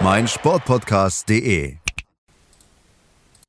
meinsportpodcast.de. 0.00 1.76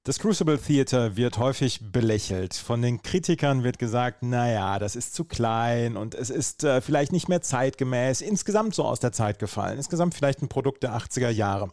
Das 0.04 0.20
Crucible 0.20 0.60
Theater 0.60 1.18
wird 1.18 1.40
häufig 1.40 1.80
belächelt. 1.92 2.54
Von 2.54 2.84
den 2.84 3.02
Kritikern 3.02 3.64
wird 3.64 3.80
gesagt, 3.80 4.22
naja, 4.22 4.78
das 4.78 4.96
ist 4.96 5.16
zu 5.16 5.26
klein 5.26 5.98
und 5.98 6.14
es 6.14 6.30
ist 6.30 6.64
äh, 6.64 6.80
vielleicht 6.82 7.12
nicht 7.12 7.28
mehr 7.28 7.42
zeitgemäß, 7.42 8.22
insgesamt 8.22 8.76
so 8.76 8.84
aus 8.84 9.00
der 9.00 9.12
Zeit 9.12 9.40
gefallen, 9.40 9.78
insgesamt 9.78 10.14
vielleicht 10.14 10.44
ein 10.44 10.48
Produkt 10.48 10.84
der 10.84 10.96
80er 10.96 11.30
Jahre. 11.30 11.72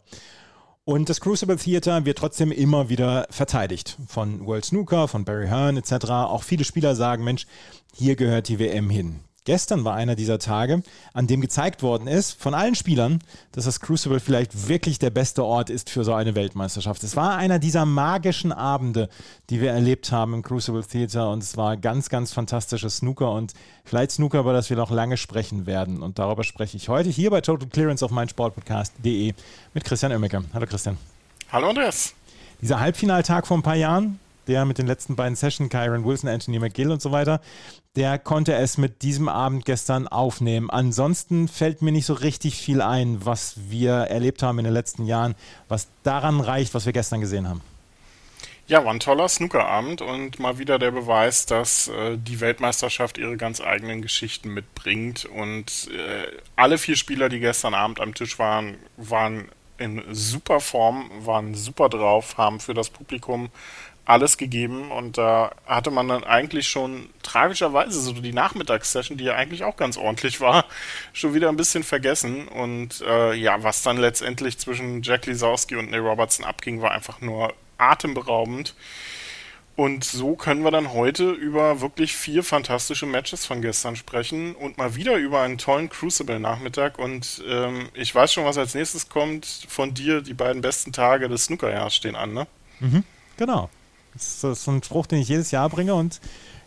Und 0.85 1.09
das 1.09 1.21
Crucible 1.21 1.57
Theater 1.57 2.05
wird 2.05 2.17
trotzdem 2.17 2.51
immer 2.51 2.89
wieder 2.89 3.27
verteidigt 3.29 3.97
von 4.07 4.45
World 4.45 4.65
Snooker, 4.65 5.07
von 5.07 5.23
Barry 5.23 5.47
Hearn 5.47 5.77
etc. 5.77 6.09
Auch 6.09 6.43
viele 6.43 6.65
Spieler 6.65 6.95
sagen, 6.95 7.23
Mensch, 7.23 7.45
hier 7.93 8.15
gehört 8.15 8.47
die 8.47 8.57
WM 8.57 8.89
hin. 8.89 9.19
Gestern 9.45 9.83
war 9.83 9.95
einer 9.95 10.15
dieser 10.15 10.39
Tage, 10.39 10.83
an 11.13 11.27
dem 11.27 11.41
gezeigt 11.41 11.83
worden 11.83 12.07
ist 12.07 12.41
von 12.41 12.53
allen 12.53 12.75
Spielern, 12.75 13.19
dass 13.51 13.65
das 13.65 13.81
Crucible 13.81 14.21
vielleicht 14.21 14.69
wirklich 14.69 14.99
der 14.99 15.09
beste 15.09 15.43
Ort 15.43 15.69
ist 15.69 15.89
für 15.89 16.05
so 16.05 16.13
eine 16.13 16.33
Weltmeisterschaft. 16.35 17.03
Es 17.03 17.17
war 17.17 17.35
einer 17.35 17.59
dieser 17.59 17.85
magischen 17.85 18.53
Abende, 18.53 19.09
die 19.49 19.59
wir 19.59 19.71
erlebt 19.71 20.13
haben 20.13 20.33
im 20.33 20.43
Crucible 20.43 20.85
Theater 20.85 21.29
und 21.29 21.43
es 21.43 21.57
war 21.57 21.75
ganz, 21.75 22.07
ganz 22.07 22.31
fantastisches 22.31 22.97
Snooker 22.97 23.33
und 23.33 23.53
vielleicht 23.83 24.11
Snooker, 24.11 24.39
über 24.39 24.53
das 24.53 24.69
wir 24.69 24.77
noch 24.77 24.91
lange 24.91 25.17
sprechen 25.17 25.65
werden. 25.65 26.01
Und 26.01 26.19
darüber 26.19 26.45
spreche 26.45 26.77
ich 26.77 26.87
heute 26.87 27.09
hier 27.09 27.29
bei 27.29 27.41
Total 27.41 27.67
Clearance 27.67 28.05
auf 28.05 28.11
meinsportpodcast.de 28.11 29.33
mit 29.73 29.83
Christian 29.83 30.13
Oemmeke. 30.13 30.41
Hallo 30.53 30.65
Christian. 30.65 30.97
Hallo 31.51 31.67
Andreas. 31.67 32.13
Dieser 32.61 32.79
Halbfinaltag 32.79 33.45
vor 33.45 33.57
ein 33.57 33.63
paar 33.63 33.75
Jahren, 33.75 34.19
der 34.47 34.65
mit 34.65 34.77
den 34.77 34.87
letzten 34.87 35.15
beiden 35.15 35.35
Sessions, 35.35 35.69
Kyron 35.69 36.05
Wilson, 36.05 36.29
Anthony 36.29 36.59
McGill 36.59 36.91
und 36.91 37.01
so 37.01 37.11
weiter, 37.11 37.41
der 37.95 38.17
konnte 38.17 38.53
es 38.55 38.77
mit 38.77 39.01
diesem 39.03 39.29
Abend 39.29 39.65
gestern 39.65 40.07
aufnehmen. 40.07 40.69
Ansonsten 40.69 41.47
fällt 41.47 41.81
mir 41.81 41.91
nicht 41.91 42.05
so 42.05 42.13
richtig 42.13 42.55
viel 42.55 42.81
ein, 42.81 43.25
was 43.25 43.55
wir 43.69 43.93
erlebt 43.93 44.41
haben 44.41 44.59
in 44.59 44.65
den 44.65 44.73
letzten 44.73 45.05
Jahren, 45.05 45.35
was 45.67 45.87
daran 46.03 46.39
reicht, 46.39 46.73
was 46.73 46.85
wir 46.85 46.93
gestern 46.93 47.21
gesehen 47.21 47.47
haben. 47.47 47.61
Ja, 48.65 48.85
war 48.85 48.93
ein 48.93 49.01
toller 49.01 49.27
Snookerabend 49.27 50.01
und 50.01 50.39
mal 50.39 50.57
wieder 50.57 50.79
der 50.79 50.91
Beweis, 50.91 51.45
dass 51.45 51.89
äh, 51.89 52.17
die 52.17 52.39
Weltmeisterschaft 52.39 53.17
ihre 53.17 53.35
ganz 53.35 53.59
eigenen 53.59 54.01
Geschichten 54.01 54.53
mitbringt. 54.53 55.25
Und 55.25 55.89
äh, 55.91 56.27
alle 56.55 56.77
vier 56.77 56.95
Spieler, 56.95 57.27
die 57.27 57.41
gestern 57.41 57.73
Abend 57.73 57.99
am 57.99 58.13
Tisch 58.13 58.39
waren, 58.39 58.77
waren 58.95 59.49
in 59.77 60.01
super 60.11 60.61
Form, 60.61 61.11
waren 61.19 61.55
super 61.55 61.89
drauf, 61.89 62.37
haben 62.37 62.61
für 62.61 62.73
das 62.73 62.89
Publikum 62.89 63.49
alles 64.05 64.37
gegeben 64.37 64.91
und 64.91 65.17
da 65.17 65.51
hatte 65.65 65.89
man 65.89 66.07
dann 66.09 66.23
eigentlich 66.25 66.67
schon 66.67 67.09
tragischerweise 67.21 68.01
so 68.01 68.11
die 68.13 68.33
Nachmittagssession, 68.33 69.17
die 69.17 69.23
ja 69.23 69.35
eigentlich 69.35 69.63
auch 69.63 69.77
ganz 69.77 69.97
ordentlich 69.97 70.41
war, 70.41 70.65
schon 71.13 71.33
wieder 71.33 71.49
ein 71.49 71.55
bisschen 71.55 71.83
vergessen 71.83 72.47
und 72.47 73.01
äh, 73.01 73.33
ja, 73.33 73.63
was 73.63 73.81
dann 73.81 73.97
letztendlich 73.97 74.57
zwischen 74.57 75.01
Jack 75.03 75.25
Lisowski 75.25 75.77
und 75.77 75.91
Neil 75.91 76.01
Robertson 76.01 76.45
abging, 76.45 76.81
war 76.81 76.91
einfach 76.91 77.21
nur 77.21 77.53
atemberaubend. 77.77 78.75
Und 79.75 80.03
so 80.03 80.35
können 80.35 80.63
wir 80.63 80.69
dann 80.69 80.93
heute 80.93 81.31
über 81.31 81.81
wirklich 81.81 82.15
vier 82.15 82.43
fantastische 82.43 83.07
Matches 83.07 83.47
von 83.47 83.63
gestern 83.63 83.95
sprechen 83.95 84.53
und 84.53 84.77
mal 84.77 84.95
wieder 84.95 85.15
über 85.15 85.41
einen 85.41 85.57
tollen 85.57 85.89
Crucible-Nachmittag. 85.89 86.99
Und 86.99 87.43
ähm, 87.47 87.89
ich 87.95 88.13
weiß 88.13 88.31
schon, 88.31 88.45
was 88.45 88.59
als 88.59 88.75
nächstes 88.75 89.09
kommt. 89.09 89.65
Von 89.67 89.95
dir, 89.95 90.21
die 90.21 90.35
beiden 90.35 90.61
besten 90.61 90.91
Tage 90.91 91.27
des 91.27 91.45
Snookerjahres 91.45 91.95
stehen 91.95 92.15
an, 92.15 92.33
ne? 92.33 92.45
Mhm, 92.81 93.03
genau. 93.35 93.71
Das 94.13 94.43
ist 94.43 94.63
so 94.63 94.71
ein 94.71 94.83
Spruch, 94.83 95.07
den 95.07 95.19
ich 95.19 95.27
jedes 95.27 95.51
Jahr 95.51 95.69
bringe 95.69 95.95
und 95.95 96.19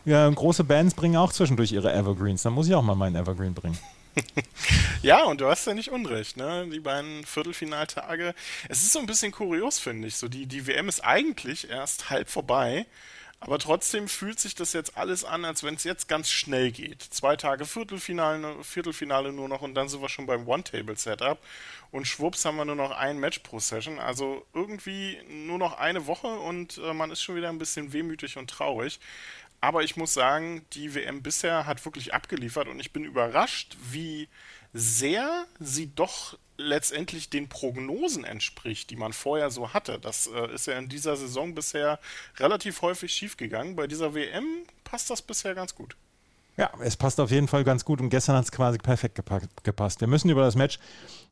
ja, 0.04 0.28
große 0.28 0.64
Bands 0.64 0.94
bringen 0.94 1.16
auch 1.16 1.32
zwischendurch 1.32 1.72
ihre 1.72 1.92
Evergreens. 1.92 2.42
Da 2.42 2.50
muss 2.50 2.68
ich 2.68 2.74
auch 2.74 2.82
mal 2.82 2.94
meinen 2.94 3.16
Evergreen 3.16 3.54
bringen. 3.54 3.78
ja, 5.02 5.24
und 5.24 5.40
du 5.40 5.46
hast 5.46 5.66
ja 5.66 5.74
nicht 5.74 5.90
unrecht, 5.90 6.36
ne? 6.36 6.66
Die 6.72 6.80
beiden 6.80 7.24
Viertelfinaltage. 7.24 8.34
Es 8.68 8.82
ist 8.82 8.92
so 8.92 8.98
ein 9.00 9.06
bisschen 9.06 9.32
kurios, 9.32 9.78
finde 9.78 10.08
ich. 10.08 10.16
So, 10.16 10.28
die, 10.28 10.46
die 10.46 10.66
WM 10.66 10.88
ist 10.88 11.04
eigentlich 11.04 11.68
erst 11.68 12.08
halb 12.08 12.30
vorbei. 12.30 12.86
Aber 13.46 13.60
trotzdem 13.60 14.08
fühlt 14.08 14.40
sich 14.40 14.56
das 14.56 14.72
jetzt 14.72 14.96
alles 14.96 15.24
an, 15.24 15.44
als 15.44 15.62
wenn 15.62 15.74
es 15.74 15.84
jetzt 15.84 16.08
ganz 16.08 16.28
schnell 16.28 16.72
geht. 16.72 17.00
Zwei 17.00 17.36
Tage 17.36 17.64
Viertelfinale, 17.64 18.64
Viertelfinale 18.64 19.32
nur 19.32 19.48
noch 19.48 19.62
und 19.62 19.74
dann 19.74 19.88
sind 19.88 20.02
wir 20.02 20.08
schon 20.08 20.26
beim 20.26 20.48
One-Table-Setup. 20.48 21.38
Und 21.92 22.08
schwupps 22.08 22.44
haben 22.44 22.56
wir 22.56 22.64
nur 22.64 22.74
noch 22.74 22.90
ein 22.90 23.20
Match 23.20 23.38
pro 23.38 23.60
Session. 23.60 24.00
Also 24.00 24.44
irgendwie 24.52 25.20
nur 25.28 25.58
noch 25.58 25.78
eine 25.78 26.08
Woche 26.08 26.26
und 26.26 26.78
äh, 26.78 26.92
man 26.92 27.12
ist 27.12 27.22
schon 27.22 27.36
wieder 27.36 27.48
ein 27.48 27.58
bisschen 27.58 27.92
wehmütig 27.92 28.36
und 28.36 28.50
traurig. 28.50 28.98
Aber 29.60 29.84
ich 29.84 29.96
muss 29.96 30.12
sagen, 30.12 30.66
die 30.72 30.96
WM 30.96 31.22
bisher 31.22 31.66
hat 31.66 31.84
wirklich 31.84 32.14
abgeliefert 32.14 32.66
und 32.66 32.80
ich 32.80 32.92
bin 32.92 33.04
überrascht, 33.04 33.76
wie 33.92 34.28
sehr 34.72 35.46
sie 35.60 35.94
doch 35.94 36.36
letztendlich 36.56 37.30
den 37.30 37.48
Prognosen 37.48 38.24
entspricht, 38.24 38.90
die 38.90 38.96
man 38.96 39.12
vorher 39.12 39.50
so 39.50 39.72
hatte. 39.72 39.98
Das 39.98 40.26
äh, 40.26 40.54
ist 40.54 40.66
ja 40.66 40.78
in 40.78 40.88
dieser 40.88 41.16
Saison 41.16 41.54
bisher 41.54 41.98
relativ 42.38 42.82
häufig 42.82 43.12
schiefgegangen. 43.12 43.76
Bei 43.76 43.86
dieser 43.86 44.14
WM 44.14 44.44
passt 44.84 45.10
das 45.10 45.22
bisher 45.22 45.54
ganz 45.54 45.74
gut. 45.74 45.96
Ja, 46.56 46.70
es 46.80 46.96
passt 46.96 47.20
auf 47.20 47.30
jeden 47.30 47.48
Fall 47.48 47.64
ganz 47.64 47.84
gut 47.84 48.00
und 48.00 48.08
gestern 48.08 48.36
hat 48.36 48.44
es 48.44 48.52
quasi 48.52 48.78
perfekt 48.78 49.20
gepasst. 49.62 50.00
Wir 50.00 50.08
müssen 50.08 50.30
über 50.30 50.40
das 50.40 50.54
Match 50.54 50.78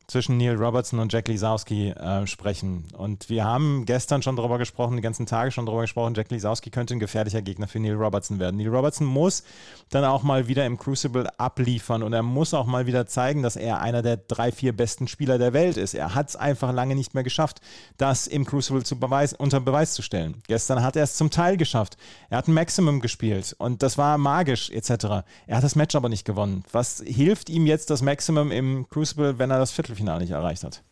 zwischen 0.06 0.37
Neil 0.37 0.56
Robertson 0.56 0.98
und 0.98 1.12
Jack 1.12 1.28
Lisowski 1.28 1.91
äh, 1.91 2.26
sprechen. 2.26 2.84
Und 2.97 3.28
wir 3.31 3.44
haben 3.44 3.84
gestern 3.87 4.22
schon 4.22 4.37
darüber 4.37 4.59
gesprochen, 4.59 4.97
die 4.97 5.03
ganzen 5.03 5.26
Tage 5.26 5.50
schon 5.50 5.66
darüber 5.66 5.82
gesprochen, 5.82 6.15
Jack 6.15 6.31
Lisowski 6.31 6.70
könnte 6.70 6.94
ein 6.94 7.00
gefährlicher 7.00 7.42
Gegner 7.42 7.69
für 7.69 7.81
Neil 7.81 7.94
Robertson 7.94 8.38
werden. 8.38 8.56
Neil 8.56 8.69
Robertson 8.69 9.06
muss 9.06 9.44
dann 9.91 10.04
auch 10.04 10.22
mal 10.22 10.47
wieder 10.47 10.66
im 10.66 10.78
Crucible 10.78 11.28
abliefern 11.38 12.03
und 12.03 12.12
er 12.12 12.22
muss 12.22 12.54
auch 12.54 12.66
mal 12.66 12.87
wieder 12.87 13.06
zeigen, 13.06 13.43
dass 13.43 13.56
er 13.56 13.81
einer 13.81 14.03
der 14.03 14.16
drei, 14.16 14.53
vier 14.53 14.76
besten 14.76 15.09
Spieler 15.09 15.38
der 15.38 15.53
Welt 15.53 15.76
ist. 15.76 15.94
Er 15.94 16.14
hat 16.14 16.28
es 16.28 16.37
einfach 16.37 16.72
lange 16.72 16.94
nicht 16.94 17.14
mehr 17.14 17.25
geschafft, 17.25 17.60
das 17.97 18.26
im 18.26 18.44
Crucible 18.44 18.84
zu 18.84 18.98
Beweis, 18.98 19.32
unter 19.32 19.60
Beweis 19.60 19.94
zu 19.94 20.03
stellen. 20.03 20.43
Gestern 20.47 20.82
hat 20.82 20.97
er 20.97 21.04
es 21.04 21.16
zum 21.16 21.31
Teil 21.31 21.56
geschafft. 21.56 21.97
Er 22.28 22.38
hat 22.38 22.48
ein 22.48 22.54
Maximum 22.54 23.00
gespielt 23.00 23.54
und 23.59 23.82
das 23.82 23.97
war 23.97 24.19
magisch 24.19 24.70
etc. 24.70 25.25
Er 25.47 25.56
hat 25.56 25.64
das 25.64 25.76
Match 25.76 25.94
aber 25.94 26.09
nicht 26.09 26.25
gewonnen. 26.25 26.64
Was 26.72 27.03
hilft 27.04 27.48
ihm 27.48 27.66
jetzt 27.66 27.91
das 27.91 28.03
Maximum 28.03 28.50
im 28.50 28.87
Crucible, 28.88 29.38
wenn 29.38 29.50
er 29.50 29.59
das 29.59 29.72
Viertel 29.72 29.94
Viertelfinale 29.94 30.21
nicht 30.21 30.32
erreicht 30.32 30.65
hat. 30.65 30.82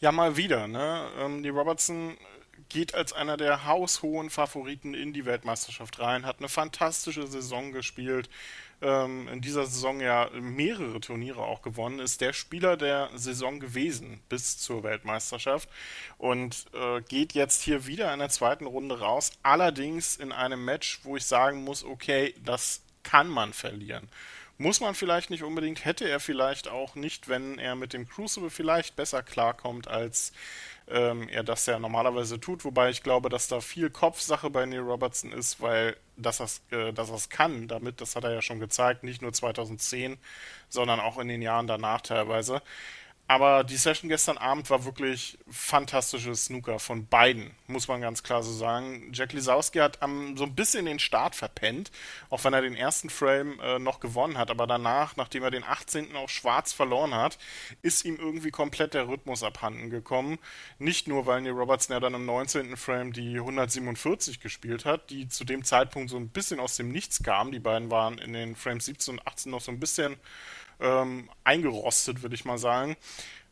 Ja, 0.00 0.12
mal 0.12 0.36
wieder. 0.36 0.68
Ne? 0.68 1.08
Ähm, 1.18 1.42
die 1.42 1.48
Robertson 1.48 2.16
geht 2.68 2.94
als 2.94 3.12
einer 3.12 3.36
der 3.36 3.66
haushohen 3.66 4.30
Favoriten 4.30 4.92
in 4.94 5.12
die 5.12 5.24
Weltmeisterschaft 5.24 6.00
rein, 6.00 6.26
hat 6.26 6.38
eine 6.38 6.48
fantastische 6.48 7.26
Saison 7.26 7.72
gespielt, 7.72 8.28
ähm, 8.82 9.28
in 9.28 9.40
dieser 9.40 9.64
Saison 9.66 10.00
ja 10.00 10.28
mehrere 10.32 11.00
Turniere 11.00 11.42
auch 11.42 11.62
gewonnen, 11.62 11.98
ist 11.98 12.20
der 12.20 12.32
Spieler 12.32 12.76
der 12.76 13.10
Saison 13.14 13.58
gewesen 13.58 14.20
bis 14.28 14.58
zur 14.58 14.82
Weltmeisterschaft 14.82 15.68
und 16.18 16.66
äh, 16.74 17.00
geht 17.02 17.32
jetzt 17.32 17.62
hier 17.62 17.86
wieder 17.86 18.12
in 18.12 18.18
der 18.18 18.28
zweiten 18.28 18.66
Runde 18.66 19.00
raus, 19.00 19.32
allerdings 19.42 20.16
in 20.16 20.32
einem 20.32 20.64
Match, 20.64 21.00
wo 21.04 21.16
ich 21.16 21.24
sagen 21.24 21.64
muss, 21.64 21.84
okay, 21.84 22.34
das 22.44 22.82
kann 23.02 23.28
man 23.28 23.52
verlieren. 23.52 24.08
Muss 24.60 24.80
man 24.80 24.96
vielleicht 24.96 25.30
nicht 25.30 25.44
unbedingt, 25.44 25.84
hätte 25.84 26.08
er 26.08 26.18
vielleicht 26.18 26.66
auch 26.66 26.96
nicht, 26.96 27.28
wenn 27.28 27.60
er 27.60 27.76
mit 27.76 27.92
dem 27.92 28.08
Crucible 28.08 28.50
vielleicht 28.50 28.96
besser 28.96 29.22
klarkommt, 29.22 29.86
als 29.86 30.32
ähm, 30.88 31.28
er 31.28 31.44
das 31.44 31.66
ja 31.66 31.78
normalerweise 31.78 32.40
tut. 32.40 32.64
Wobei 32.64 32.90
ich 32.90 33.04
glaube, 33.04 33.28
dass 33.28 33.46
da 33.46 33.60
viel 33.60 33.88
Kopfsache 33.88 34.50
bei 34.50 34.66
Neil 34.66 34.80
Robertson 34.80 35.30
ist, 35.30 35.60
weil 35.60 35.96
dass 36.16 36.40
er 36.70 36.88
äh, 36.88 36.92
es 36.92 37.28
kann, 37.28 37.68
damit, 37.68 38.00
das 38.00 38.16
hat 38.16 38.24
er 38.24 38.32
ja 38.32 38.42
schon 38.42 38.58
gezeigt, 38.58 39.04
nicht 39.04 39.22
nur 39.22 39.32
2010, 39.32 40.18
sondern 40.68 40.98
auch 40.98 41.18
in 41.18 41.28
den 41.28 41.40
Jahren 41.42 41.68
danach 41.68 42.00
teilweise. 42.00 42.60
Aber 43.30 43.62
die 43.62 43.76
Session 43.76 44.08
gestern 44.08 44.38
Abend 44.38 44.70
war 44.70 44.86
wirklich 44.86 45.36
fantastisches 45.50 46.46
Snooker 46.46 46.78
von 46.78 47.06
beiden, 47.06 47.50
muss 47.66 47.86
man 47.86 48.00
ganz 48.00 48.22
klar 48.22 48.42
so 48.42 48.50
sagen. 48.50 49.10
Jack 49.12 49.34
Lisowski 49.34 49.80
hat 49.80 50.00
am, 50.00 50.38
so 50.38 50.44
ein 50.44 50.54
bisschen 50.54 50.86
den 50.86 50.98
Start 50.98 51.34
verpennt, 51.34 51.90
auch 52.30 52.42
wenn 52.44 52.54
er 52.54 52.62
den 52.62 52.74
ersten 52.74 53.10
Frame 53.10 53.60
äh, 53.60 53.78
noch 53.78 54.00
gewonnen 54.00 54.38
hat. 54.38 54.50
Aber 54.50 54.66
danach, 54.66 55.16
nachdem 55.16 55.42
er 55.42 55.50
den 55.50 55.62
18. 55.62 56.16
auch 56.16 56.30
schwarz 56.30 56.72
verloren 56.72 57.14
hat, 57.14 57.36
ist 57.82 58.06
ihm 58.06 58.16
irgendwie 58.16 58.50
komplett 58.50 58.94
der 58.94 59.08
Rhythmus 59.08 59.42
abhanden 59.42 59.90
gekommen. 59.90 60.38
Nicht 60.78 61.06
nur, 61.06 61.26
weil 61.26 61.42
Neil 61.42 61.52
Robertson 61.52 61.92
ja 61.92 62.00
dann 62.00 62.14
im 62.14 62.24
19. 62.24 62.78
Frame 62.78 63.12
die 63.12 63.36
147 63.36 64.40
gespielt 64.40 64.86
hat, 64.86 65.10
die 65.10 65.28
zu 65.28 65.44
dem 65.44 65.64
Zeitpunkt 65.64 66.08
so 66.08 66.16
ein 66.16 66.30
bisschen 66.30 66.60
aus 66.60 66.76
dem 66.76 66.90
Nichts 66.92 67.22
kam. 67.22 67.52
Die 67.52 67.60
beiden 67.60 67.90
waren 67.90 68.16
in 68.16 68.32
den 68.32 68.56
Frames 68.56 68.86
17 68.86 69.18
und 69.18 69.26
18 69.26 69.52
noch 69.52 69.60
so 69.60 69.70
ein 69.70 69.80
bisschen 69.80 70.16
ähm, 70.80 71.28
eingerostet, 71.44 72.22
würde 72.22 72.34
ich 72.34 72.44
mal 72.44 72.58
sagen. 72.58 72.96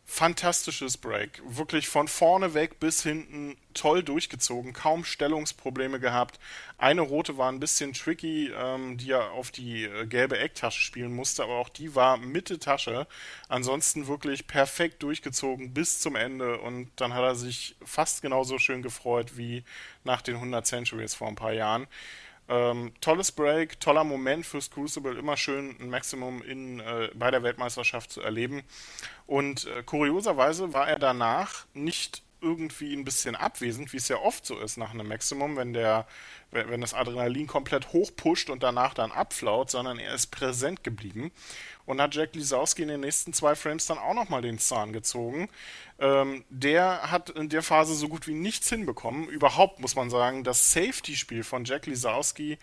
fantastisches 0.09 0.97
Break. 0.97 1.43
Wirklich 1.45 1.89
von 1.89 2.07
vorne 2.07 2.55
weg 2.55 2.79
bis 2.79 3.03
hinten 3.03 3.57
toll 3.75 4.05
durchgezogen, 4.05 4.73
kaum 4.73 5.05
Stellungsprobleme 5.05 5.99
gehabt. 5.99 6.39
Eine 6.79 7.01
rote 7.01 7.39
war 7.39 7.51
ein 7.51 7.59
bisschen 7.59 7.93
tricky, 7.93 8.53
ähm, 8.57 8.99
die 8.99 9.11
er 9.11 9.33
auf 9.33 9.51
die 9.51 9.85
äh, 9.85 10.07
gelbe 10.07 10.39
Ecktasche 10.39 10.81
spielen 10.81 11.13
musste, 11.13 11.43
aber 11.43 11.55
auch 11.55 11.69
die 11.69 11.97
war 11.97 12.19
Mitte 12.19 12.61
Tasche. 12.61 13.09
Ansonsten 13.49 14.07
wirklich 14.07 14.47
perfekt 14.47 15.03
durchgezogen 15.03 15.75
bis 15.75 15.99
zum 15.99 16.15
Ende 16.15 16.59
und 16.61 16.91
dann 16.97 17.13
hat 17.13 17.25
er 17.25 17.35
sich 17.35 17.75
fast 17.85 18.23
genauso 18.23 18.59
schön 18.59 18.83
gefreut 18.83 19.37
wie 19.37 19.65
nach 20.05 20.23
den 20.23 20.37
100 20.37 20.65
Centuries 20.65 21.15
vor 21.15 21.27
ein 21.27 21.35
paar 21.35 21.53
Jahren. 21.53 21.89
Ähm, 22.49 22.93
tolles 23.01 23.33
Break, 23.33 23.81
toller 23.81 24.05
Moment 24.05 24.47
fürs 24.47 24.71
Crucible, 24.71 25.19
immer 25.19 25.37
schön 25.37 25.77
ein 25.81 25.91
Maximum 25.91 26.43
in, 26.43 26.81
äh, 26.81 27.11
bei 27.15 27.31
der 27.31 27.43
Weltmeisterschaft 27.43 28.13
zu 28.13 28.21
erleben. 28.21 28.63
Und 29.27 29.67
äh, 29.67 29.83
kurioserweise 29.83 30.73
war 30.73 30.89
er 30.89 30.99
danach 30.99 31.67
nicht 31.75 32.23
irgendwie 32.41 32.95
ein 32.95 33.05
bisschen 33.05 33.35
abwesend, 33.35 33.93
wie 33.93 33.97
es 33.97 34.09
ja 34.09 34.19
oft 34.19 34.47
so 34.47 34.59
ist 34.59 34.77
nach 34.77 34.93
einem 34.93 35.09
Maximum, 35.09 35.57
wenn 35.57 35.73
der, 35.73 36.07
wenn 36.51 36.81
das 36.81 36.95
Adrenalin 36.95 37.47
komplett 37.47 37.93
hochpusht 37.93 38.51
und 38.51 38.63
danach 38.63 38.95
dann 38.95 39.13
abflaut, 39.13 39.71
sondern 39.71 39.99
er 39.99 40.15
ist 40.15 40.29
präsent 40.29 40.85
geblieben 40.85 41.33
und 41.87 42.01
hat 42.01 42.15
Jack 42.15 42.35
Lisowski 42.35 42.83
in 42.83 42.89
den 42.89 43.01
nächsten 43.01 43.33
zwei 43.33 43.55
Frames 43.55 43.87
dann 43.87 43.99
auch 43.99 44.15
nochmal 44.15 44.43
den 44.43 44.59
Zahn 44.59 44.93
gezogen. 44.93 45.49
Ähm, 45.99 46.45
der 46.51 47.11
hat 47.11 47.31
in 47.31 47.49
der 47.49 47.63
Phase 47.63 47.95
so 47.95 48.09
gut 48.09 48.27
wie 48.27 48.35
nichts 48.35 48.69
hinbekommen. 48.69 49.29
Überhaupt 49.29 49.81
muss 49.81 49.97
man 49.97 50.11
sagen, 50.11 50.45
das 50.45 50.73
Safety-Spiel 50.73 51.45
von 51.45 51.65
Jack 51.65 51.87
Lisowski 51.87 52.59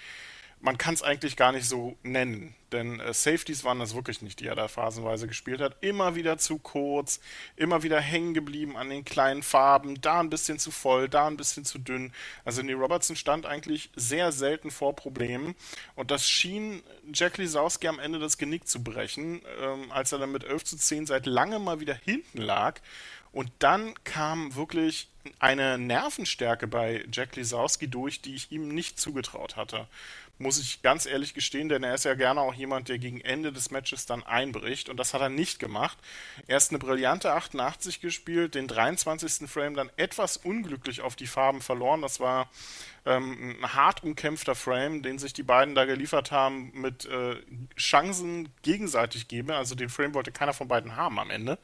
man 0.64 0.78
kann 0.78 0.94
es 0.94 1.04
eigentlich 1.04 1.36
gar 1.36 1.52
nicht 1.52 1.68
so 1.68 1.98
nennen, 2.04 2.56
denn 2.72 3.02
äh, 3.02 3.14
Safeties 3.14 3.66
waren 3.66 3.80
das 3.80 3.96
wirklich 3.96 4.22
nicht, 4.22 4.40
die 4.40 4.48
er 4.48 4.56
da 4.56 4.70
phasenweise 4.70 5.28
gespielt 5.28 5.60
hat. 5.60 5.76
Immer 5.82 6.16
wieder 6.16 6.38
zu 6.38 6.58
kurz, 6.58 7.20
immer 7.58 7.84
wieder 7.84 8.00
hängen 8.00 8.34
geblieben 8.34 8.78
an 8.78 8.90
den 8.90 9.04
kleinen 9.04 9.44
Farben, 9.44 10.00
da 10.00 10.22
ein 10.22 10.30
bisschen 10.30 10.60
zu 10.60 10.72
voll, 10.72 11.10
da 11.10 11.28
ein 11.28 11.36
bisschen 11.36 11.66
zu 11.66 11.80
dünn. 11.80 12.14
Also 12.46 12.62
Neil 12.62 12.78
Robertson 12.78 13.18
stand 13.18 13.46
eigentlich 13.46 13.90
sehr 13.98 14.32
selten 14.32 14.72
vor 14.72 14.96
Problemen 14.96 15.54
und 15.96 16.12
das 16.12 16.30
schien 16.30 16.82
Jack 17.12 17.38
Lisowski 17.40 17.90
am 17.90 18.00
Ende 18.00 18.20
das 18.20 18.38
Genick 18.38 18.66
zu 18.66 18.82
brechen, 18.82 19.42
ähm, 19.62 19.92
als 19.92 20.14
er 20.14 20.20
dann 20.20 20.32
mit 20.32 20.46
11 20.46 20.64
zu 20.64 20.78
10 20.78 21.08
seit 21.08 21.26
langem 21.26 21.66
mal 21.66 21.82
wieder 21.82 21.96
hinten 21.96 22.42
lag. 22.42 22.80
Und 23.34 23.52
dann 23.58 23.96
kam 24.04 24.56
wirklich 24.56 25.10
eine 25.40 25.80
Nervenstärke 25.80 26.68
bei 26.68 27.04
Jack 27.12 27.36
Lisowski 27.36 27.88
durch, 27.88 28.22
die 28.22 28.36
ich 28.36 28.52
ihm 28.52 28.68
nicht 28.70 29.00
zugetraut 29.00 29.56
hatte 29.56 29.88
muss 30.40 30.60
ich 30.60 30.82
ganz 30.82 31.06
ehrlich 31.06 31.34
gestehen, 31.34 31.70
denn 31.70 31.84
er 31.84 31.94
ist 31.94 32.06
ja 32.06 32.16
gerne 32.16 32.42
auch 32.42 32.54
jemand, 32.54 32.90
der 32.90 32.98
gegen 32.98 33.22
Ende 33.22 33.54
des 33.54 33.72
Matches 33.72 34.06
dann 34.06 34.24
einbricht 34.24 34.90
und 34.90 34.98
das 34.98 35.14
hat 35.14 35.22
er 35.22 35.30
nicht 35.30 35.60
gemacht. 35.60 35.98
Er 36.48 36.58
ist 36.58 36.72
eine 36.72 36.80
brillante 36.80 37.32
88 37.32 38.02
gespielt, 38.02 38.56
den 38.56 38.68
23. 38.68 39.50
Frame 39.50 39.76
dann 39.76 39.92
etwas 39.96 40.38
unglücklich 40.38 41.02
auf 41.02 41.16
die 41.16 41.28
Farben 41.28 41.62
verloren. 41.62 42.02
Das 42.02 42.20
war 42.20 42.50
ähm, 43.06 43.58
ein 43.62 43.74
hart 43.74 44.04
umkämpfter 44.04 44.56
Frame, 44.56 45.04
den 45.04 45.20
sich 45.20 45.34
die 45.34 45.44
beiden 45.44 45.76
da 45.76 45.86
geliefert 45.86 46.32
haben, 46.32 46.72
mit 46.74 47.06
äh, 47.06 47.36
Chancen 47.78 48.50
gegenseitig 48.62 49.28
geben. 49.28 49.52
Also 49.52 49.76
den 49.76 49.90
Frame 49.90 50.14
wollte 50.14 50.32
keiner 50.32 50.54
von 50.54 50.68
beiden 50.68 50.96
haben 50.96 51.20
am 51.20 51.30
Ende. 51.30 51.58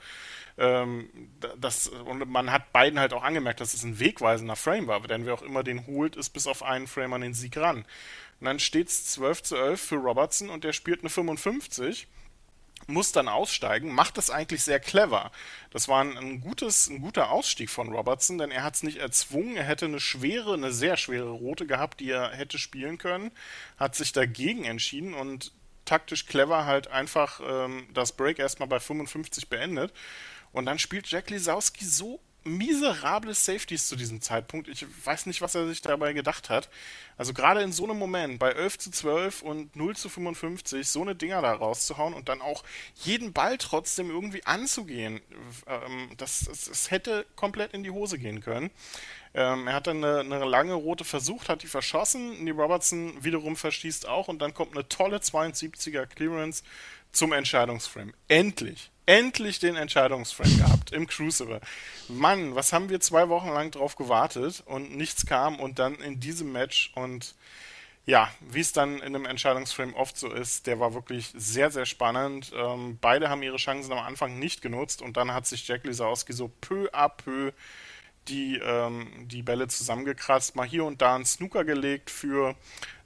Ähm, 0.58 1.10
das, 1.58 1.88
und 1.88 2.30
man 2.30 2.52
hat 2.52 2.74
beiden 2.74 3.00
halt 3.00 3.14
auch 3.14 3.24
angemerkt, 3.24 3.62
dass 3.62 3.74
es 3.74 3.84
ein 3.84 4.00
wegweisender 4.00 4.58
Frame 4.58 4.88
war, 4.88 5.00
denn 5.02 5.26
wer 5.26 5.34
auch 5.34 5.42
immer 5.42 5.64
den 5.64 5.88
holt, 5.88 6.18
ist 6.18 6.32
bis 6.32 6.48
auf 6.48 6.64
einen 6.64 6.88
Frame 6.88 7.14
an 7.14 7.22
den 7.22 7.34
Sieg 7.34 7.56
ran. 7.56 7.86
Und 8.40 8.46
dann 8.46 8.60
steht 8.60 8.90
es 8.90 9.06
12 9.06 9.44
zu 9.44 9.56
11 9.56 9.82
für 9.82 9.96
Robertson 9.96 10.50
und 10.50 10.64
der 10.64 10.74
spielt 10.74 11.02
eine 11.02 11.10
55 11.10 12.08
muss 12.90 13.12
dann 13.12 13.28
aussteigen, 13.28 13.94
macht 13.94 14.18
das 14.18 14.30
eigentlich 14.30 14.64
sehr 14.64 14.80
clever. 14.80 15.32
Das 15.72 15.88
war 15.88 16.04
ein, 16.04 16.18
ein, 16.18 16.42
gutes, 16.42 16.90
ein 16.90 17.02
guter 17.02 17.32
Ausstieg 17.32 17.70
von 17.70 17.94
Robertson, 17.94 18.38
denn 18.38 18.52
er 18.52 18.64
hat 18.64 18.76
es 18.76 18.84
nicht 18.84 18.98
erzwungen. 18.98 19.56
Er 19.56 19.64
hätte 19.64 19.86
eine 19.86 20.00
schwere, 20.00 20.54
eine 20.54 20.72
sehr 20.72 20.98
schwere 20.98 21.30
rote 21.30 21.66
gehabt, 21.66 22.00
die 22.00 22.10
er 22.12 22.32
hätte 22.32 22.58
spielen 22.58 22.98
können, 22.98 23.32
hat 23.78 23.96
sich 23.96 24.12
dagegen 24.12 24.66
entschieden 24.66 25.14
und 25.14 25.54
taktisch 25.86 26.26
clever 26.26 26.66
halt 26.66 26.88
einfach 26.88 27.40
ähm, 27.44 27.88
das 27.94 28.12
Break 28.12 28.40
erstmal 28.40 28.68
bei 28.68 28.80
55 28.80 29.50
beendet. 29.50 29.94
Und 30.52 30.66
dann 30.66 30.80
spielt 30.80 31.08
Jack 31.10 31.30
Lisowski 31.30 31.86
so 31.86 32.20
miserable 32.58 33.34
Safeties 33.34 33.88
zu 33.88 33.96
diesem 33.96 34.22
Zeitpunkt. 34.22 34.68
Ich 34.68 34.86
weiß 35.06 35.26
nicht, 35.26 35.42
was 35.42 35.56
er 35.56 35.68
sich 35.68 35.82
dabei 35.82 36.14
gedacht 36.14 36.50
hat. 36.50 36.70
Also 37.18 37.34
gerade 37.34 37.62
in 37.62 37.72
so 37.72 37.84
einem 37.84 37.98
Moment, 38.00 38.40
bei 38.40 38.52
11 38.52 38.78
zu 38.78 38.92
12 38.92 39.42
und 39.42 39.76
0 39.76 39.96
zu 39.96 40.10
55, 40.10 40.88
so 40.88 41.02
eine 41.02 41.16
Dinger 41.16 41.42
da 41.42 41.54
rauszuhauen 41.54 42.14
und 42.14 42.30
dann 42.30 42.42
auch 42.42 42.64
jeden 42.96 43.34
Ball 43.34 43.58
trotzdem 43.58 44.10
irgendwie 44.10 44.46
anzugehen, 44.46 45.20
ähm, 45.68 46.12
das, 46.18 46.46
das, 46.46 46.66
das 46.66 46.92
hätte 46.92 47.26
komplett 47.36 47.74
in 47.74 47.84
die 47.84 47.92
Hose 47.92 48.18
gehen 48.18 48.42
können. 48.42 48.70
Ähm, 49.34 49.68
er 49.68 49.74
hat 49.76 49.88
dann 49.88 50.04
eine, 50.04 50.20
eine, 50.20 50.46
lange 50.46 50.74
rote 50.74 51.04
versucht, 51.04 51.50
hat 51.50 51.64
die 51.64 51.68
verschossen. 51.68 52.46
Die 52.46 52.52
Robertson 52.52 53.24
wiederum 53.24 53.56
verschießt 53.56 54.08
auch 54.08 54.28
und 54.28 54.40
dann 54.40 54.54
kommt 54.54 54.74
eine 54.74 54.88
tolle 54.88 55.18
72er 55.18 56.06
Clearance 56.06 56.64
zum 57.12 57.34
Entscheidungsframe. 57.34 58.14
Endlich! 58.28 58.92
Endlich 59.10 59.58
den 59.58 59.76
Entscheidungsframe 59.76 60.56
gehabt 60.60 60.92
im 60.92 61.08
Crucible. 61.08 61.62
Mann, 62.10 62.54
was 62.54 62.72
haben 62.72 62.90
wir 62.90 63.00
zwei 63.00 63.28
Wochen 63.28 63.50
lang 63.50 63.72
drauf 63.72 63.96
gewartet 63.96 64.62
und 64.68 64.96
nichts 64.96 65.26
kam 65.26 65.60
und 65.60 65.80
dann 65.80 65.96
in 65.96 66.20
diesem 66.20 66.52
Match 66.52 66.92
und 66.94 67.34
ja, 68.06 68.32
wie 68.40 68.60
es 68.60 68.72
dann 68.72 68.98
in 68.98 69.16
einem 69.16 69.26
Entscheidungsframe 69.26 69.96
oft 69.96 70.16
so 70.16 70.32
ist, 70.32 70.68
der 70.68 70.80
war 70.80 70.94
wirklich 70.94 71.32
sehr, 71.36 71.72
sehr 71.72 71.88
spannend. 71.88 72.52
Ähm, 72.56 73.00
beide 73.02 73.30
haben 73.30 73.42
ihre 73.42 73.58
Chancen 73.58 73.92
am 73.92 73.98
Anfang 73.98 74.38
nicht 74.38 74.62
genutzt 74.62 75.02
und 75.02 75.18
dann 75.18 75.34
hat 75.34 75.48
sich 75.48 75.68
Jack 75.68 75.86
Lisowski 75.86 76.34
so 76.34 76.52
peu 76.62 76.88
à 76.94 77.10
peu 77.10 77.52
die, 78.28 78.58
ähm, 78.58 79.08
die 79.28 79.42
Bälle 79.42 79.68
zusammengekratzt, 79.68 80.56
mal 80.56 80.68
hier 80.68 80.86
und 80.86 81.02
da 81.02 81.16
einen 81.16 81.26
Snooker 81.26 81.64
gelegt 81.64 82.10
für 82.10 82.56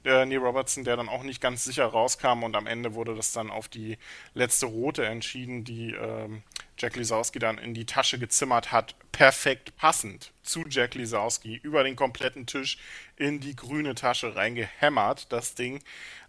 äh, 0.04 0.26
Neil 0.26 0.38
Robertson, 0.38 0.84
der 0.84 0.96
dann 0.96 1.08
auch 1.08 1.22
nicht 1.22 1.40
ganz 1.40 1.64
sicher 1.64 1.86
rauskam 1.86 2.42
und 2.42 2.56
am 2.56 2.66
Ende 2.66 2.94
wurde 2.94 3.14
das 3.14 3.32
dann 3.32 3.50
auf 3.50 3.68
die 3.68 3.98
letzte 4.34 4.66
rote 4.66 5.04
entschieden, 5.06 5.64
die 5.64 5.92
ähm, 5.92 6.42
Jack 6.78 6.96
Lisowski 6.96 7.38
dann 7.38 7.58
in 7.58 7.74
die 7.74 7.86
Tasche 7.86 8.18
gezimmert 8.18 8.72
hat. 8.72 8.94
Perfekt 9.12 9.76
passend 9.76 10.32
zu 10.42 10.64
Jack 10.68 10.94
Lisowski 10.94 11.56
über 11.62 11.84
den 11.84 11.96
kompletten 11.96 12.46
Tisch 12.46 12.78
in 13.16 13.40
die 13.40 13.56
grüne 13.56 13.94
Tasche 13.94 14.36
reingehämmert, 14.36 15.32
das 15.32 15.54
Ding. 15.54 15.80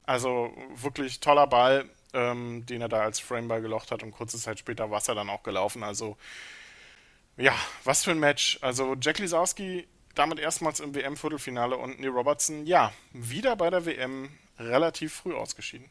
Also 0.06 0.54
wirklich 0.76 1.20
toller 1.20 1.48
Ball, 1.48 1.86
ähm, 2.14 2.66
den 2.66 2.82
er 2.82 2.90
da 2.90 3.02
als 3.02 3.20
Frameball 3.20 3.62
gelocht 3.62 3.92
hat 3.92 4.04
und 4.04 4.12
kurze 4.12 4.38
Zeit 4.38 4.60
später 4.60 4.92
war 4.92 5.02
er 5.06 5.16
dann 5.16 5.30
auch 5.30 5.44
gelaufen. 5.44 5.84
Also 5.84 6.16
ja, 7.38 7.54
was 7.84 8.04
für 8.04 8.12
ein 8.12 8.20
Match. 8.20 8.60
Also 8.62 8.96
Jack 9.00 9.20
Lisowski 9.20 9.88
damit 10.16 10.40
erstmals 10.40 10.80
im 10.80 10.96
WM-Viertelfinale 10.96 11.76
und 11.76 12.00
Neil 12.00 12.10
Robertson, 12.10 12.66
ja, 12.66 12.94
wieder 13.12 13.56
bei 13.56 13.70
der 13.70 13.86
WM 13.86 14.30
relativ 14.58 15.14
früh 15.14 15.34
ausgeschieden 15.34 15.90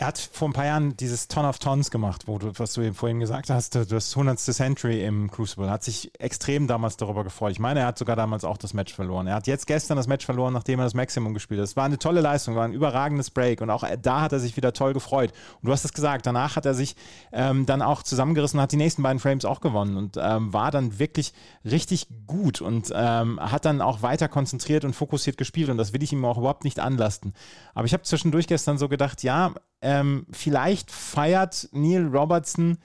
er 0.00 0.06
hat 0.06 0.18
vor 0.18 0.48
ein 0.48 0.54
paar 0.54 0.64
Jahren 0.64 0.96
dieses 0.96 1.28
Ton 1.28 1.44
of 1.44 1.58
Tons 1.58 1.90
gemacht, 1.90 2.22
wo 2.24 2.38
du, 2.38 2.52
was 2.56 2.72
du 2.72 2.80
eben 2.80 2.94
vorhin 2.94 3.20
gesagt 3.20 3.50
hast, 3.50 3.74
das 3.74 4.16
100. 4.16 4.38
Century 4.38 5.04
im 5.04 5.30
Crucible. 5.30 5.68
Hat 5.68 5.84
sich 5.84 6.10
extrem 6.18 6.66
damals 6.66 6.96
darüber 6.96 7.22
gefreut. 7.22 7.52
Ich 7.52 7.58
meine, 7.58 7.80
er 7.80 7.86
hat 7.86 7.98
sogar 7.98 8.16
damals 8.16 8.44
auch 8.44 8.56
das 8.56 8.72
Match 8.72 8.94
verloren. 8.94 9.26
Er 9.26 9.34
hat 9.34 9.46
jetzt 9.46 9.66
gestern 9.66 9.98
das 9.98 10.06
Match 10.06 10.24
verloren, 10.24 10.54
nachdem 10.54 10.80
er 10.80 10.84
das 10.84 10.94
Maximum 10.94 11.34
gespielt 11.34 11.60
hat. 11.60 11.64
Es 11.64 11.76
war 11.76 11.84
eine 11.84 11.98
tolle 11.98 12.22
Leistung, 12.22 12.54
war 12.54 12.64
ein 12.64 12.72
überragendes 12.72 13.30
Break 13.30 13.60
und 13.60 13.68
auch 13.68 13.84
da 14.00 14.22
hat 14.22 14.32
er 14.32 14.40
sich 14.40 14.56
wieder 14.56 14.72
toll 14.72 14.94
gefreut. 14.94 15.32
Und 15.60 15.66
du 15.66 15.72
hast 15.72 15.84
es 15.84 15.92
gesagt, 15.92 16.24
danach 16.24 16.56
hat 16.56 16.64
er 16.64 16.72
sich 16.72 16.96
ähm, 17.30 17.66
dann 17.66 17.82
auch 17.82 18.02
zusammengerissen 18.02 18.58
und 18.58 18.62
hat 18.62 18.72
die 18.72 18.78
nächsten 18.78 19.02
beiden 19.02 19.20
Frames 19.20 19.44
auch 19.44 19.60
gewonnen 19.60 19.98
und 19.98 20.16
ähm, 20.18 20.50
war 20.54 20.70
dann 20.70 20.98
wirklich 20.98 21.34
richtig 21.62 22.06
gut 22.26 22.62
und 22.62 22.90
ähm, 22.94 23.38
hat 23.38 23.66
dann 23.66 23.82
auch 23.82 24.00
weiter 24.00 24.28
konzentriert 24.28 24.86
und 24.86 24.94
fokussiert 24.94 25.36
gespielt 25.36 25.68
und 25.68 25.76
das 25.76 25.92
will 25.92 26.02
ich 26.02 26.14
ihm 26.14 26.24
auch 26.24 26.38
überhaupt 26.38 26.64
nicht 26.64 26.80
anlasten. 26.80 27.34
Aber 27.74 27.84
ich 27.84 27.92
habe 27.92 28.04
zwischendurch 28.04 28.46
gestern 28.46 28.78
so 28.78 28.88
gedacht, 28.88 29.22
ja, 29.22 29.52
ähm, 29.82 30.26
vielleicht 30.30 30.90
feiert 30.90 31.68
Neil 31.72 32.06
Robertson 32.06 32.78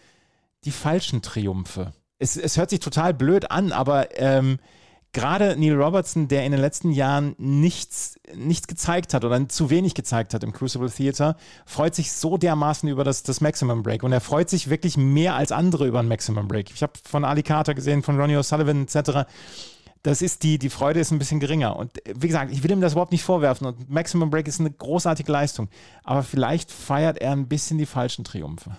die 0.63 0.71
falschen 0.71 1.21
Triumphe. 1.21 1.93
Es, 2.17 2.37
es 2.37 2.57
hört 2.57 2.69
sich 2.69 2.79
total 2.79 3.13
blöd 3.13 3.51
an, 3.51 3.71
aber 3.71 4.17
ähm, 4.19 4.57
gerade 5.11 5.55
Neil 5.57 5.75
Robertson, 5.75 6.27
der 6.27 6.45
in 6.45 6.51
den 6.51 6.61
letzten 6.61 6.91
Jahren 6.91 7.35
nichts, 7.37 8.19
nichts 8.33 8.67
gezeigt 8.67 9.13
hat 9.13 9.25
oder 9.25 9.47
zu 9.49 9.69
wenig 9.69 9.93
gezeigt 9.93 10.33
hat 10.33 10.43
im 10.43 10.53
Crucible 10.53 10.89
Theater, 10.89 11.35
freut 11.65 11.93
sich 11.95 12.11
so 12.11 12.37
dermaßen 12.37 12.87
über 12.89 13.03
das, 13.03 13.23
das 13.23 13.41
Maximum 13.41 13.83
Break. 13.83 14.03
Und 14.03 14.13
er 14.13 14.21
freut 14.21 14.49
sich 14.49 14.69
wirklich 14.69 14.97
mehr 14.97 15.35
als 15.35 15.51
andere 15.51 15.87
über 15.87 15.99
ein 15.99 16.07
Maximum 16.07 16.47
Break. 16.47 16.71
Ich 16.73 16.81
habe 16.81 16.93
von 17.03 17.25
Ali 17.25 17.43
Carter 17.43 17.73
gesehen, 17.73 18.01
von 18.01 18.19
Ronnie 18.19 18.37
O'Sullivan 18.37 18.83
etc 18.83 19.27
das 20.05 20.21
ist 20.21 20.43
die, 20.43 20.59
die 20.59 20.69
Freude 20.69 20.99
ist 20.99 21.11
ein 21.11 21.17
bisschen 21.17 21.39
geringer. 21.39 21.75
Und 21.75 21.91
wie 22.05 22.27
gesagt, 22.27 22.51
ich 22.51 22.61
will 22.61 22.71
ihm 22.71 22.79
das 22.79 22.93
überhaupt 22.93 23.11
nicht 23.11 23.23
vorwerfen. 23.23 23.65
Und 23.65 23.89
Maximum 23.89 24.29
Break 24.29 24.47
ist 24.47 24.59
eine 24.59 24.69
großartige 24.69 25.31
Leistung. 25.31 25.67
Aber 26.03 26.21
vielleicht 26.21 26.71
feiert 26.71 27.17
er 27.17 27.31
ein 27.31 27.47
bisschen 27.47 27.79
die 27.79 27.87
falschen 27.87 28.23
Triumphe. 28.23 28.77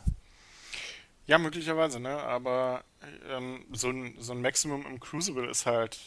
Ja, 1.27 1.39
möglicherweise, 1.39 1.99
ne? 1.99 2.17
Aber 2.17 2.85
ähm, 3.29 3.65
so, 3.73 3.91
ein, 3.91 4.15
so 4.21 4.35
ein 4.35 4.41
Maximum 4.41 4.87
im 4.87 5.01
Crucible 5.01 5.51
ist 5.51 5.67
halt 5.67 5.99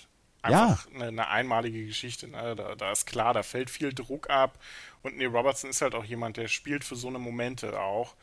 einfach 0.42 0.86
ja. 0.86 0.96
eine, 0.96 1.08
eine, 1.08 1.28
einmalige 1.28 1.86
Geschichte. 1.86 2.30
Ne? 2.30 2.56
Da, 2.56 2.76
da, 2.76 2.92
ist 2.94 3.06
klar, 3.06 3.34
da 3.34 3.44
fällt 3.44 3.70
viel 3.70 3.94
Druck 3.94 4.30
ab. 4.30 4.58
Und 5.02 5.18
Neil 5.18 5.28
Robertson 5.28 5.70
ist 5.70 5.82
halt 5.82 5.96
auch 5.96 6.06
jemand, 6.06 6.38
der 6.38 6.48
spielt 6.48 6.86
für 6.86 6.96
so 6.96 7.10
eine 7.10 7.20
Momente 7.20 7.78
auch. 7.78 8.16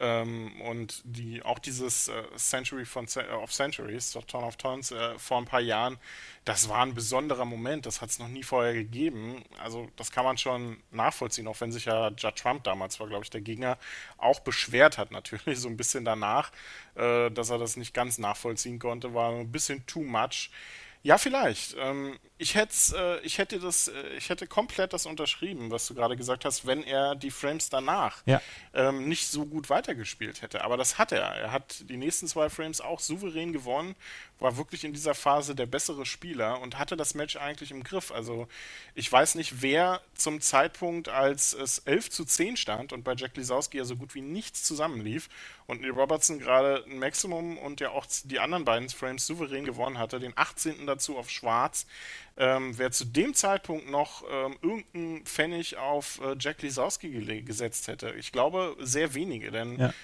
Ähm, 0.00 0.60
und 0.62 1.02
die, 1.04 1.42
auch 1.42 1.58
dieses 1.58 2.08
äh, 2.08 2.22
Century 2.36 2.86
von, 2.86 3.06
äh, 3.16 3.32
of 3.34 3.52
Centuries, 3.52 4.12
Ton 4.26 4.44
of 4.44 4.56
Tons, 4.56 4.92
äh, 4.92 5.18
vor 5.18 5.36
ein 5.36 5.44
paar 5.44 5.60
Jahren, 5.60 5.98
das 6.46 6.70
war 6.70 6.78
ein 6.78 6.94
besonderer 6.94 7.44
Moment. 7.44 7.84
Das 7.84 8.00
hat 8.00 8.08
es 8.08 8.18
noch 8.18 8.28
nie 8.28 8.42
vorher 8.42 8.72
gegeben. 8.72 9.44
Also, 9.62 9.88
das 9.96 10.10
kann 10.10 10.24
man 10.24 10.38
schon 10.38 10.82
nachvollziehen, 10.90 11.46
auch 11.46 11.60
wenn 11.60 11.70
sich 11.70 11.84
ja 11.84 12.08
Judd 12.16 12.36
Trump 12.36 12.64
damals 12.64 12.98
war, 12.98 13.08
glaube 13.08 13.24
ich, 13.24 13.30
der 13.30 13.42
Gegner, 13.42 13.76
auch 14.16 14.40
beschwert 14.40 14.96
hat, 14.96 15.10
natürlich, 15.10 15.58
so 15.60 15.68
ein 15.68 15.76
bisschen 15.76 16.06
danach, 16.06 16.50
äh, 16.94 17.30
dass 17.30 17.50
er 17.50 17.58
das 17.58 17.76
nicht 17.76 17.92
ganz 17.92 18.16
nachvollziehen 18.16 18.78
konnte, 18.78 19.12
war 19.12 19.32
ein 19.32 19.52
bisschen 19.52 19.84
too 19.86 20.02
much. 20.02 20.50
Ja, 21.02 21.16
vielleicht. 21.16 21.76
Ähm, 21.78 22.18
ich, 22.36 22.54
äh, 22.56 23.20
ich, 23.22 23.38
hätte 23.38 23.58
das, 23.58 23.88
äh, 23.88 24.08
ich 24.16 24.28
hätte 24.28 24.46
komplett 24.46 24.92
das 24.92 25.06
unterschrieben, 25.06 25.70
was 25.70 25.86
du 25.86 25.94
gerade 25.94 26.14
gesagt 26.14 26.44
hast, 26.44 26.66
wenn 26.66 26.82
er 26.82 27.14
die 27.14 27.30
Frames 27.30 27.70
danach 27.70 28.22
ja. 28.26 28.42
ähm, 28.74 29.08
nicht 29.08 29.28
so 29.28 29.46
gut 29.46 29.70
weitergespielt 29.70 30.42
hätte. 30.42 30.62
Aber 30.62 30.76
das 30.76 30.98
hat 30.98 31.12
er. 31.12 31.22
Er 31.22 31.52
hat 31.52 31.88
die 31.88 31.96
nächsten 31.96 32.26
zwei 32.26 32.50
Frames 32.50 32.82
auch 32.82 33.00
souverän 33.00 33.52
gewonnen, 33.54 33.94
war 34.40 34.58
wirklich 34.58 34.84
in 34.84 34.92
dieser 34.92 35.14
Phase 35.14 35.54
der 35.54 35.66
bessere 35.66 36.04
Spieler 36.04 36.60
und 36.60 36.78
hatte 36.78 36.96
das 36.96 37.14
Match 37.14 37.36
eigentlich 37.36 37.70
im 37.70 37.82
Griff. 37.82 38.10
Also 38.10 38.46
ich 38.94 39.10
weiß 39.10 39.36
nicht, 39.36 39.62
wer 39.62 40.02
zum 40.14 40.42
Zeitpunkt, 40.42 41.08
als 41.08 41.54
es 41.54 41.78
11 41.80 42.10
zu 42.10 42.24
10 42.26 42.58
stand 42.58 42.92
und 42.92 43.04
bei 43.04 43.14
Jack 43.14 43.36
Lisowski 43.36 43.78
ja 43.78 43.84
so 43.84 43.96
gut 43.96 44.14
wie 44.14 44.22
nichts 44.22 44.64
zusammenlief 44.64 45.28
und 45.70 45.80
Neil 45.80 45.92
Robertson 45.92 46.38
gerade 46.38 46.84
ein 46.86 46.98
Maximum 46.98 47.56
und 47.58 47.80
ja 47.80 47.90
auch 47.90 48.06
die 48.24 48.40
anderen 48.40 48.64
beiden 48.64 48.88
Frames 48.88 49.26
souverän 49.26 49.64
gewonnen 49.64 49.98
hatte, 49.98 50.18
den 50.18 50.32
18. 50.34 50.86
dazu 50.86 51.16
auf 51.16 51.30
Schwarz, 51.30 51.86
ähm, 52.36 52.76
wer 52.76 52.90
zu 52.90 53.04
dem 53.04 53.34
Zeitpunkt 53.34 53.88
noch 53.88 54.24
ähm, 54.30 54.56
irgendeinen 54.62 55.24
Pfennig 55.24 55.76
auf 55.76 56.20
äh, 56.22 56.34
Jack 56.38 56.62
Lisowski 56.62 57.42
gesetzt 57.42 57.88
hätte. 57.88 58.14
Ich 58.18 58.32
glaube, 58.32 58.76
sehr 58.80 59.14
wenige, 59.14 59.50
denn 59.50 59.78
ja 59.78 59.94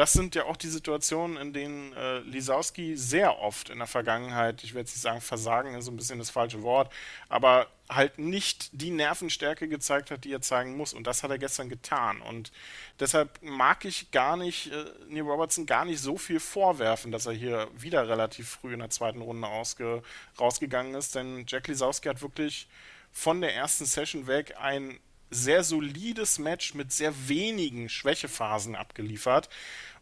das 0.00 0.14
sind 0.14 0.34
ja 0.34 0.46
auch 0.46 0.56
die 0.56 0.70
Situationen, 0.70 1.36
in 1.36 1.52
denen 1.52 1.92
äh, 1.92 2.20
Lisowski 2.20 2.96
sehr 2.96 3.38
oft 3.38 3.68
in 3.68 3.76
der 3.76 3.86
Vergangenheit, 3.86 4.64
ich 4.64 4.72
werde 4.72 4.86
jetzt 4.86 4.94
nicht 4.94 5.02
sagen, 5.02 5.20
Versagen 5.20 5.74
ist 5.74 5.84
so 5.84 5.90
ein 5.90 5.98
bisschen 5.98 6.18
das 6.18 6.30
falsche 6.30 6.62
Wort, 6.62 6.90
aber 7.28 7.66
halt 7.86 8.18
nicht 8.18 8.70
die 8.72 8.92
Nervenstärke 8.92 9.68
gezeigt 9.68 10.10
hat, 10.10 10.24
die 10.24 10.32
er 10.32 10.40
zeigen 10.40 10.74
muss. 10.74 10.94
Und 10.94 11.06
das 11.06 11.22
hat 11.22 11.30
er 11.30 11.36
gestern 11.36 11.68
getan. 11.68 12.22
Und 12.22 12.50
deshalb 12.98 13.42
mag 13.42 13.84
ich 13.84 14.10
gar 14.10 14.38
nicht 14.38 14.72
äh, 14.72 14.86
Neil 15.10 15.24
Robertson 15.24 15.66
gar 15.66 15.84
nicht 15.84 16.00
so 16.00 16.16
viel 16.16 16.40
vorwerfen, 16.40 17.12
dass 17.12 17.26
er 17.26 17.34
hier 17.34 17.68
wieder 17.76 18.08
relativ 18.08 18.48
früh 18.48 18.72
in 18.72 18.80
der 18.80 18.88
zweiten 18.88 19.20
Runde 19.20 19.48
ausge 19.48 20.02
rausgegangen 20.38 20.94
ist. 20.94 21.14
Denn 21.14 21.44
Jack 21.46 21.68
Lisowski 21.68 22.08
hat 22.08 22.22
wirklich 22.22 22.68
von 23.12 23.42
der 23.42 23.54
ersten 23.54 23.84
Session 23.84 24.26
weg 24.26 24.54
ein 24.58 24.98
sehr 25.30 25.62
solides 25.62 26.38
Match 26.38 26.74
mit 26.74 26.92
sehr 26.92 27.12
wenigen 27.28 27.88
Schwächephasen 27.88 28.74
abgeliefert 28.74 29.48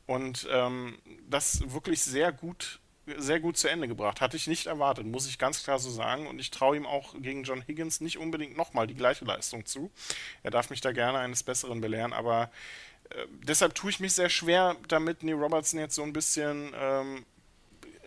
und 0.09 0.49
ähm, 0.51 0.99
das 1.29 1.61
wirklich 1.71 2.03
sehr 2.03 2.33
gut 2.33 2.81
sehr 3.17 3.41
gut 3.41 3.57
zu 3.57 3.69
Ende 3.69 3.89
gebracht. 3.89 4.21
Hatte 4.21 4.37
ich 4.37 4.47
nicht 4.49 4.67
erwartet, 4.67 5.07
muss 5.07 5.27
ich 5.27 5.39
ganz 5.39 5.63
klar 5.63 5.79
so 5.79 5.91
sagen. 5.91 6.27
Und 6.27 6.39
ich 6.39 6.51
traue 6.51 6.77
ihm 6.77 6.85
auch 6.85 7.15
gegen 7.19 7.43
John 7.43 7.65
Higgins 7.67 8.03
nicht 8.03 8.19
unbedingt 8.19 8.55
nochmal 8.55 8.87
die 8.87 8.95
gleiche 8.95 9.25
Leistung 9.25 9.65
zu. 9.65 9.91
Er 10.43 10.51
darf 10.51 10.69
mich 10.69 10.83
da 10.83 10.93
gerne 10.93 11.19
eines 11.19 11.43
Besseren 11.43 11.81
belehren, 11.81 12.13
aber 12.13 12.51
äh, 13.09 13.25
deshalb 13.43 13.75
tue 13.75 13.91
ich 13.91 14.01
mich 14.01 14.13
sehr 14.13 14.29
schwer 14.29 14.77
damit, 14.89 15.23
Neil 15.23 15.37
Robertson 15.37 15.81
jetzt 15.81 15.95
so 15.95 16.03
ein 16.03 16.13
bisschen, 16.13 16.75
ähm, 16.79 17.25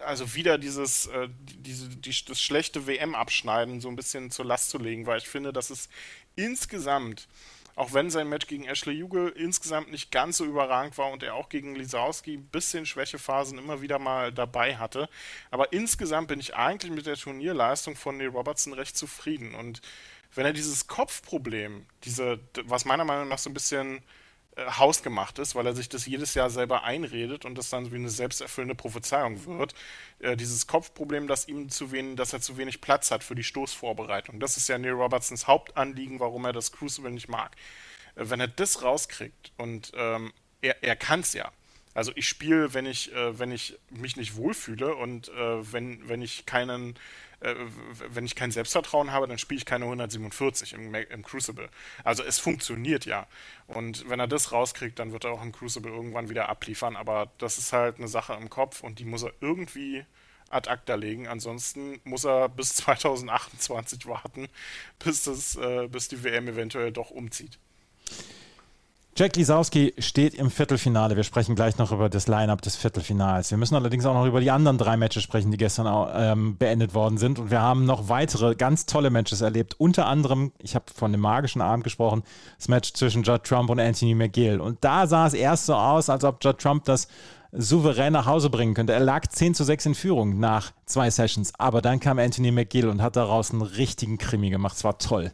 also 0.05 0.35
wieder 0.35 0.59
dieses, 0.59 1.07
äh, 1.07 1.29
diese, 1.39 1.89
die, 1.89 2.15
das 2.27 2.39
schlechte 2.39 2.85
WM-Abschneiden 2.85 3.81
so 3.81 3.89
ein 3.89 3.95
bisschen 3.95 4.29
zur 4.29 4.45
Last 4.45 4.69
zu 4.69 4.77
legen, 4.77 5.07
weil 5.07 5.17
ich 5.17 5.27
finde, 5.27 5.51
dass 5.51 5.71
es 5.71 5.89
insgesamt 6.35 7.27
auch 7.75 7.93
wenn 7.93 8.09
sein 8.09 8.29
Match 8.29 8.47
gegen 8.47 8.65
Ashley 8.65 8.93
Juge 8.93 9.29
insgesamt 9.29 9.91
nicht 9.91 10.11
ganz 10.11 10.37
so 10.37 10.45
überragend 10.45 10.97
war 10.97 11.11
und 11.11 11.23
er 11.23 11.35
auch 11.35 11.49
gegen 11.49 11.75
Lisowski 11.75 12.35
ein 12.35 12.45
bisschen 12.45 12.85
Schwächephasen 12.85 13.57
immer 13.57 13.81
wieder 13.81 13.99
mal 13.99 14.31
dabei 14.31 14.77
hatte. 14.77 15.09
Aber 15.49 15.73
insgesamt 15.73 16.27
bin 16.27 16.39
ich 16.39 16.55
eigentlich 16.55 16.91
mit 16.91 17.05
der 17.05 17.15
Turnierleistung 17.15 17.95
von 17.95 18.17
Neil 18.17 18.27
Robertson 18.27 18.73
recht 18.73 18.97
zufrieden. 18.97 19.55
Und 19.55 19.81
wenn 20.35 20.45
er 20.45 20.53
dieses 20.53 20.87
Kopfproblem, 20.87 21.85
diese, 22.03 22.39
was 22.63 22.85
meiner 22.85 23.05
Meinung 23.05 23.27
nach 23.27 23.39
so 23.39 23.49
ein 23.49 23.53
bisschen 23.53 24.01
hausgemacht 24.57 25.39
ist, 25.39 25.55
weil 25.55 25.65
er 25.65 25.75
sich 25.75 25.87
das 25.87 26.05
jedes 26.05 26.33
Jahr 26.33 26.49
selber 26.49 26.83
einredet 26.83 27.45
und 27.45 27.57
das 27.57 27.69
dann 27.69 27.91
wie 27.91 27.95
eine 27.95 28.09
selbsterfüllende 28.09 28.75
Prophezeiung 28.75 29.45
wird. 29.45 29.73
Äh, 30.19 30.35
dieses 30.35 30.67
Kopfproblem, 30.67 31.27
dass 31.27 31.47
ihm 31.47 31.69
zu 31.69 31.91
wenig, 31.91 32.17
dass 32.17 32.33
er 32.33 32.41
zu 32.41 32.57
wenig 32.57 32.81
Platz 32.81 33.11
hat 33.11 33.23
für 33.23 33.35
die 33.35 33.43
Stoßvorbereitung. 33.43 34.39
Das 34.39 34.57
ist 34.57 34.67
ja 34.67 34.77
Neil 34.77 34.91
Robertsons 34.91 35.47
Hauptanliegen, 35.47 36.19
warum 36.19 36.45
er 36.45 36.53
das 36.53 36.71
Crucible 36.71 37.11
nicht 37.11 37.29
mag. 37.29 37.55
Äh, 38.15 38.29
wenn 38.29 38.39
er 38.39 38.49
das 38.49 38.83
rauskriegt 38.83 39.53
und 39.57 39.91
ähm, 39.95 40.33
er, 40.61 40.83
er 40.83 40.95
kann 40.95 41.21
es 41.21 41.33
ja. 41.33 41.51
Also 41.93 42.11
ich 42.15 42.27
spiele, 42.27 42.73
wenn 42.73 42.85
ich, 42.85 43.13
äh, 43.13 43.37
wenn 43.37 43.51
ich 43.51 43.77
mich 43.89 44.15
nicht 44.15 44.35
wohlfühle 44.35 44.95
und 44.95 45.29
äh, 45.29 45.73
wenn, 45.73 46.07
wenn 46.07 46.21
ich 46.21 46.45
keinen 46.45 46.95
äh, 47.41 47.55
wenn 48.09 48.25
ich 48.25 48.35
kein 48.35 48.51
Selbstvertrauen 48.51 49.11
habe, 49.11 49.27
dann 49.27 49.37
spiele 49.37 49.57
ich 49.57 49.65
keine 49.65 49.85
147 49.85 50.73
im, 50.73 50.93
im, 50.93 51.23
Crucible. 51.23 51.69
Also 52.03 52.23
es 52.23 52.39
funktioniert 52.39 53.05
ja. 53.05 53.27
Und 53.67 54.07
wenn 54.09 54.19
er 54.19 54.27
das 54.27 54.51
rauskriegt, 54.51 54.99
dann 54.99 55.11
wird 55.11 55.25
er 55.25 55.31
auch 55.31 55.41
im 55.41 55.51
Crucible 55.51 55.91
irgendwann 55.91 56.29
wieder 56.29 56.49
abliefern. 56.49 56.95
Aber 56.95 57.31
das 57.39 57.57
ist 57.57 57.73
halt 57.73 57.97
eine 57.97 58.07
Sache 58.07 58.33
im 58.33 58.49
Kopf 58.49 58.83
und 58.83 58.99
die 58.99 59.05
muss 59.05 59.23
er 59.23 59.33
irgendwie 59.41 60.05
ad 60.51 60.69
acta 60.69 60.95
legen. 60.95 61.27
Ansonsten 61.27 61.99
muss 62.03 62.25
er 62.25 62.47
bis 62.47 62.75
2028 62.75 64.05
warten, 64.05 64.47
bis, 64.99 65.23
das, 65.23 65.55
äh, 65.55 65.87
bis 65.87 66.07
die 66.09 66.23
WM 66.23 66.47
eventuell 66.47 66.91
doch 66.91 67.09
umzieht. 67.09 67.57
Jack 69.13 69.35
Lisowski 69.35 69.93
steht 69.97 70.35
im 70.35 70.49
Viertelfinale. 70.49 71.17
Wir 71.17 71.23
sprechen 71.23 71.53
gleich 71.53 71.77
noch 71.77 71.91
über 71.91 72.07
das 72.07 72.29
Line-Up 72.29 72.61
des 72.61 72.77
Viertelfinals. 72.77 73.51
Wir 73.51 73.57
müssen 73.57 73.75
allerdings 73.75 74.05
auch 74.05 74.13
noch 74.13 74.25
über 74.25 74.39
die 74.39 74.51
anderen 74.51 74.77
drei 74.77 74.95
Matches 74.95 75.21
sprechen, 75.21 75.51
die 75.51 75.57
gestern 75.57 75.85
auch, 75.85 76.09
ähm, 76.15 76.55
beendet 76.57 76.93
worden 76.93 77.17
sind. 77.17 77.37
Und 77.37 77.51
wir 77.51 77.61
haben 77.61 77.85
noch 77.85 78.07
weitere 78.07 78.55
ganz 78.55 78.85
tolle 78.85 79.09
Matches 79.09 79.41
erlebt. 79.41 79.75
Unter 79.77 80.05
anderem, 80.05 80.53
ich 80.59 80.75
habe 80.75 80.85
von 80.95 81.11
dem 81.11 81.19
magischen 81.19 81.61
Abend 81.61 81.83
gesprochen, 81.83 82.23
das 82.57 82.69
Match 82.69 82.93
zwischen 82.93 83.23
Judd 83.23 83.43
Trump 83.43 83.69
und 83.69 83.81
Anthony 83.81 84.15
McGill. 84.15 84.61
Und 84.61 84.77
da 84.81 85.05
sah 85.05 85.27
es 85.27 85.33
erst 85.33 85.65
so 85.65 85.75
aus, 85.75 86.09
als 86.09 86.23
ob 86.23 86.41
Judd 86.41 86.59
Trump 86.59 86.85
das 86.85 87.09
souverän 87.51 88.13
nach 88.13 88.27
Hause 88.27 88.49
bringen 88.49 88.73
könnte. 88.73 88.93
Er 88.93 89.01
lag 89.01 89.27
10 89.27 89.55
zu 89.55 89.65
6 89.65 89.87
in 89.87 89.95
Führung 89.95 90.39
nach 90.39 90.71
zwei 90.85 91.11
Sessions. 91.11 91.51
Aber 91.57 91.81
dann 91.81 91.99
kam 91.99 92.17
Anthony 92.17 92.51
McGill 92.51 92.87
und 92.87 93.01
hat 93.01 93.17
daraus 93.17 93.51
einen 93.51 93.61
richtigen 93.61 94.17
Krimi 94.17 94.49
gemacht. 94.51 94.77
Es 94.77 94.85
war 94.85 94.97
toll 94.99 95.33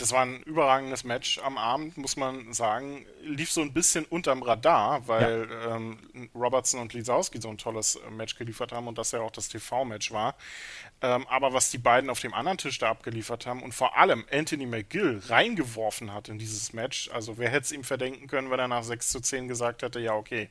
das 0.00 0.12
war 0.12 0.22
ein 0.22 0.42
überragendes 0.44 1.04
Match 1.04 1.38
am 1.40 1.58
Abend, 1.58 1.98
muss 1.98 2.16
man 2.16 2.54
sagen. 2.54 3.04
Lief 3.22 3.52
so 3.52 3.60
ein 3.60 3.74
bisschen 3.74 4.06
unterm 4.06 4.42
Radar, 4.42 5.06
weil 5.06 5.46
ja. 5.50 5.76
ähm, 5.76 5.98
Robertson 6.34 6.80
und 6.80 6.94
Lisowski 6.94 7.40
so 7.40 7.50
ein 7.50 7.58
tolles 7.58 7.96
äh, 7.96 8.10
Match 8.10 8.36
geliefert 8.36 8.72
haben 8.72 8.88
und 8.88 8.96
das 8.96 9.12
ja 9.12 9.20
auch 9.20 9.30
das 9.30 9.48
TV-Match 9.48 10.10
war. 10.10 10.36
Ähm, 11.02 11.26
aber 11.28 11.52
was 11.52 11.70
die 11.70 11.78
beiden 11.78 12.08
auf 12.08 12.20
dem 12.20 12.32
anderen 12.32 12.56
Tisch 12.56 12.78
da 12.78 12.88
abgeliefert 12.88 13.44
haben 13.44 13.62
und 13.62 13.74
vor 13.74 13.98
allem 13.98 14.24
Anthony 14.32 14.64
McGill 14.64 15.20
reingeworfen 15.26 16.14
hat 16.14 16.28
in 16.28 16.38
dieses 16.38 16.72
Match, 16.72 17.10
also 17.10 17.36
wer 17.36 17.50
hätte 17.50 17.64
es 17.64 17.72
ihm 17.72 17.84
verdenken 17.84 18.26
können, 18.26 18.50
wenn 18.50 18.58
er 18.58 18.68
nach 18.68 18.84
6 18.84 19.10
zu 19.10 19.20
10 19.20 19.48
gesagt 19.48 19.82
hätte, 19.82 20.00
ja, 20.00 20.14
okay. 20.14 20.48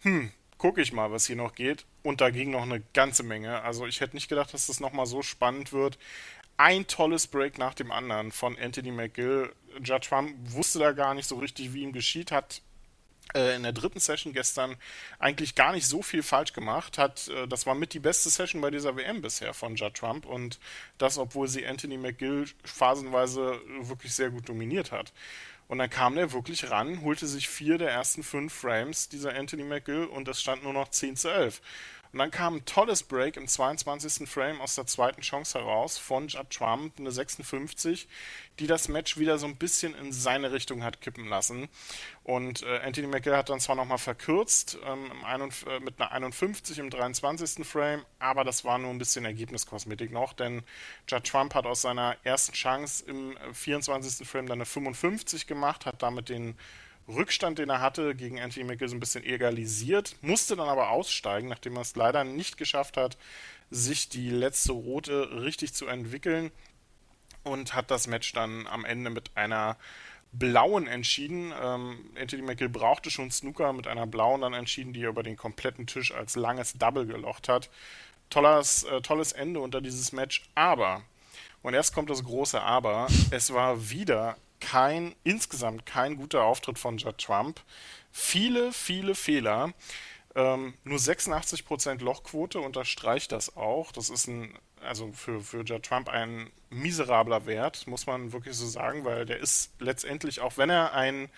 Hm, 0.00 0.32
gucke 0.58 0.82
ich 0.82 0.92
mal, 0.92 1.12
was 1.12 1.26
hier 1.26 1.36
noch 1.36 1.54
geht. 1.54 1.86
Und 2.02 2.20
da 2.20 2.30
ging 2.30 2.50
noch 2.50 2.62
eine 2.62 2.82
ganze 2.92 3.22
Menge. 3.22 3.62
Also 3.62 3.86
ich 3.86 4.00
hätte 4.00 4.16
nicht 4.16 4.28
gedacht, 4.28 4.52
dass 4.52 4.66
das 4.66 4.80
nochmal 4.80 5.06
so 5.06 5.22
spannend 5.22 5.72
wird 5.72 5.98
ein 6.58 6.86
tolles 6.86 7.26
Break 7.26 7.56
nach 7.56 7.72
dem 7.72 7.90
anderen 7.90 8.30
von 8.32 8.58
Anthony 8.58 8.90
McGill. 8.90 9.52
Judge 9.82 10.08
Trump 10.08 10.34
wusste 10.52 10.80
da 10.80 10.92
gar 10.92 11.14
nicht 11.14 11.26
so 11.26 11.36
richtig, 11.36 11.72
wie 11.72 11.82
ihm 11.82 11.92
geschieht, 11.92 12.32
hat 12.32 12.62
äh, 13.34 13.54
in 13.56 13.62
der 13.62 13.72
dritten 13.72 14.00
Session 14.00 14.32
gestern 14.32 14.76
eigentlich 15.18 15.54
gar 15.54 15.72
nicht 15.72 15.86
so 15.86 16.02
viel 16.02 16.22
falsch 16.22 16.52
gemacht 16.52 16.98
hat. 16.98 17.28
Äh, 17.28 17.46
das 17.46 17.64
war 17.66 17.74
mit 17.74 17.94
die 17.94 18.00
beste 18.00 18.28
Session 18.28 18.60
bei 18.60 18.70
dieser 18.70 18.96
WM 18.96 19.22
bisher 19.22 19.54
von 19.54 19.76
Judd 19.76 19.94
Trump 19.94 20.26
und 20.26 20.58
das, 20.98 21.16
obwohl 21.16 21.46
sie 21.46 21.66
Anthony 21.66 21.96
McGill 21.96 22.46
phasenweise 22.64 23.60
wirklich 23.80 24.14
sehr 24.14 24.30
gut 24.30 24.48
dominiert 24.48 24.90
hat. 24.90 25.12
Und 25.68 25.78
dann 25.78 25.90
kam 25.90 26.14
der 26.14 26.32
wirklich 26.32 26.70
ran, 26.70 27.02
holte 27.02 27.26
sich 27.26 27.48
vier 27.48 27.76
der 27.76 27.90
ersten 27.90 28.22
fünf 28.22 28.54
Frames 28.54 29.10
dieser 29.10 29.34
Anthony 29.34 29.64
McGill 29.64 30.06
und 30.06 30.26
es 30.26 30.40
stand 30.40 30.64
nur 30.64 30.72
noch 30.72 30.88
10 30.88 31.16
zu 31.16 31.28
11. 31.28 31.60
Und 32.12 32.18
dann 32.18 32.30
kam 32.30 32.56
ein 32.56 32.64
tolles 32.64 33.02
Break 33.02 33.36
im 33.36 33.46
22. 33.46 34.28
Frame 34.28 34.60
aus 34.60 34.74
der 34.74 34.86
zweiten 34.86 35.20
Chance 35.20 35.58
heraus 35.58 35.98
von 35.98 36.28
Judd 36.28 36.50
Trump, 36.50 36.98
eine 36.98 37.12
56, 37.12 38.08
die 38.58 38.66
das 38.66 38.88
Match 38.88 39.18
wieder 39.18 39.38
so 39.38 39.46
ein 39.46 39.56
bisschen 39.56 39.94
in 39.94 40.12
seine 40.12 40.52
Richtung 40.52 40.82
hat 40.82 41.00
kippen 41.00 41.28
lassen. 41.28 41.68
Und 42.24 42.62
äh, 42.62 42.80
Anthony 42.80 43.06
McGill 43.06 43.36
hat 43.36 43.50
dann 43.50 43.60
zwar 43.60 43.76
nochmal 43.76 43.98
verkürzt 43.98 44.78
ähm, 44.84 45.10
äh, 45.26 45.80
mit 45.80 46.00
einer 46.00 46.12
51 46.12 46.78
im 46.78 46.90
23. 46.90 47.66
Frame, 47.66 48.04
aber 48.18 48.44
das 48.44 48.64
war 48.64 48.78
nur 48.78 48.90
ein 48.90 48.98
bisschen 48.98 49.24
Ergebniskosmetik 49.24 50.10
noch, 50.10 50.32
denn 50.32 50.62
Judd 51.08 51.24
Trump 51.24 51.54
hat 51.54 51.66
aus 51.66 51.82
seiner 51.82 52.16
ersten 52.24 52.52
Chance 52.52 53.04
im 53.06 53.36
24. 53.52 54.26
Frame 54.26 54.46
dann 54.46 54.58
eine 54.58 54.66
55 54.66 55.46
gemacht, 55.46 55.86
hat 55.86 56.02
damit 56.02 56.28
den 56.28 56.56
Rückstand, 57.08 57.58
den 57.58 57.70
er 57.70 57.80
hatte, 57.80 58.14
gegen 58.14 58.40
Anthony 58.40 58.76
so 58.86 58.94
ein 58.94 59.00
bisschen 59.00 59.24
egalisiert, 59.24 60.16
musste 60.20 60.56
dann 60.56 60.68
aber 60.68 60.90
aussteigen, 60.90 61.48
nachdem 61.48 61.76
er 61.76 61.82
es 61.82 61.96
leider 61.96 62.24
nicht 62.24 62.58
geschafft 62.58 62.96
hat, 62.96 63.16
sich 63.70 64.08
die 64.08 64.30
letzte 64.30 64.72
rote 64.72 65.42
richtig 65.42 65.74
zu 65.74 65.86
entwickeln 65.86 66.50
und 67.44 67.74
hat 67.74 67.90
das 67.90 68.06
Match 68.06 68.32
dann 68.32 68.66
am 68.66 68.84
Ende 68.84 69.10
mit 69.10 69.36
einer 69.36 69.76
blauen 70.32 70.86
entschieden. 70.86 71.52
Ähm, 71.60 72.10
Anthony 72.20 72.42
McGill 72.42 72.68
brauchte 72.68 73.10
schon 73.10 73.30
Snooker 73.30 73.72
mit 73.72 73.86
einer 73.86 74.06
blauen 74.06 74.42
dann 74.42 74.52
entschieden, 74.52 74.92
die 74.92 75.02
er 75.02 75.10
über 75.10 75.22
den 75.22 75.36
kompletten 75.36 75.86
Tisch 75.86 76.12
als 76.12 76.36
langes 76.36 76.74
Double 76.74 77.06
gelocht 77.06 77.48
hat. 77.48 77.70
Tolles, 78.30 78.84
äh, 78.84 79.00
tolles 79.00 79.32
Ende 79.32 79.60
unter 79.60 79.80
dieses 79.80 80.12
Match, 80.12 80.42
aber, 80.54 81.02
und 81.62 81.72
erst 81.72 81.94
kommt 81.94 82.10
das 82.10 82.22
große 82.22 82.60
Aber, 82.60 83.08
es 83.30 83.52
war 83.54 83.88
wieder 83.90 84.36
kein, 84.60 85.14
insgesamt 85.24 85.86
kein 85.86 86.16
guter 86.16 86.44
Auftritt 86.44 86.78
von 86.78 86.98
Judd 86.98 87.18
Trump. 87.18 87.60
Viele, 88.12 88.72
viele 88.72 89.14
Fehler. 89.14 89.72
Ähm, 90.34 90.74
nur 90.84 90.98
86% 90.98 92.02
Lochquote 92.02 92.60
unterstreicht 92.60 93.32
das 93.32 93.56
auch. 93.56 93.92
Das 93.92 94.10
ist 94.10 94.26
ein, 94.26 94.56
also 94.80 95.12
für, 95.12 95.40
für 95.40 95.62
Judd 95.64 95.84
Trump 95.84 96.08
ein 96.08 96.50
miserabler 96.70 97.46
Wert, 97.46 97.86
muss 97.86 98.06
man 98.06 98.32
wirklich 98.32 98.56
so 98.56 98.66
sagen, 98.66 99.04
weil 99.04 99.26
der 99.26 99.38
ist 99.38 99.72
letztendlich, 99.80 100.40
auch 100.40 100.56
wenn 100.56 100.70
er 100.70 100.94
ein 100.94 101.28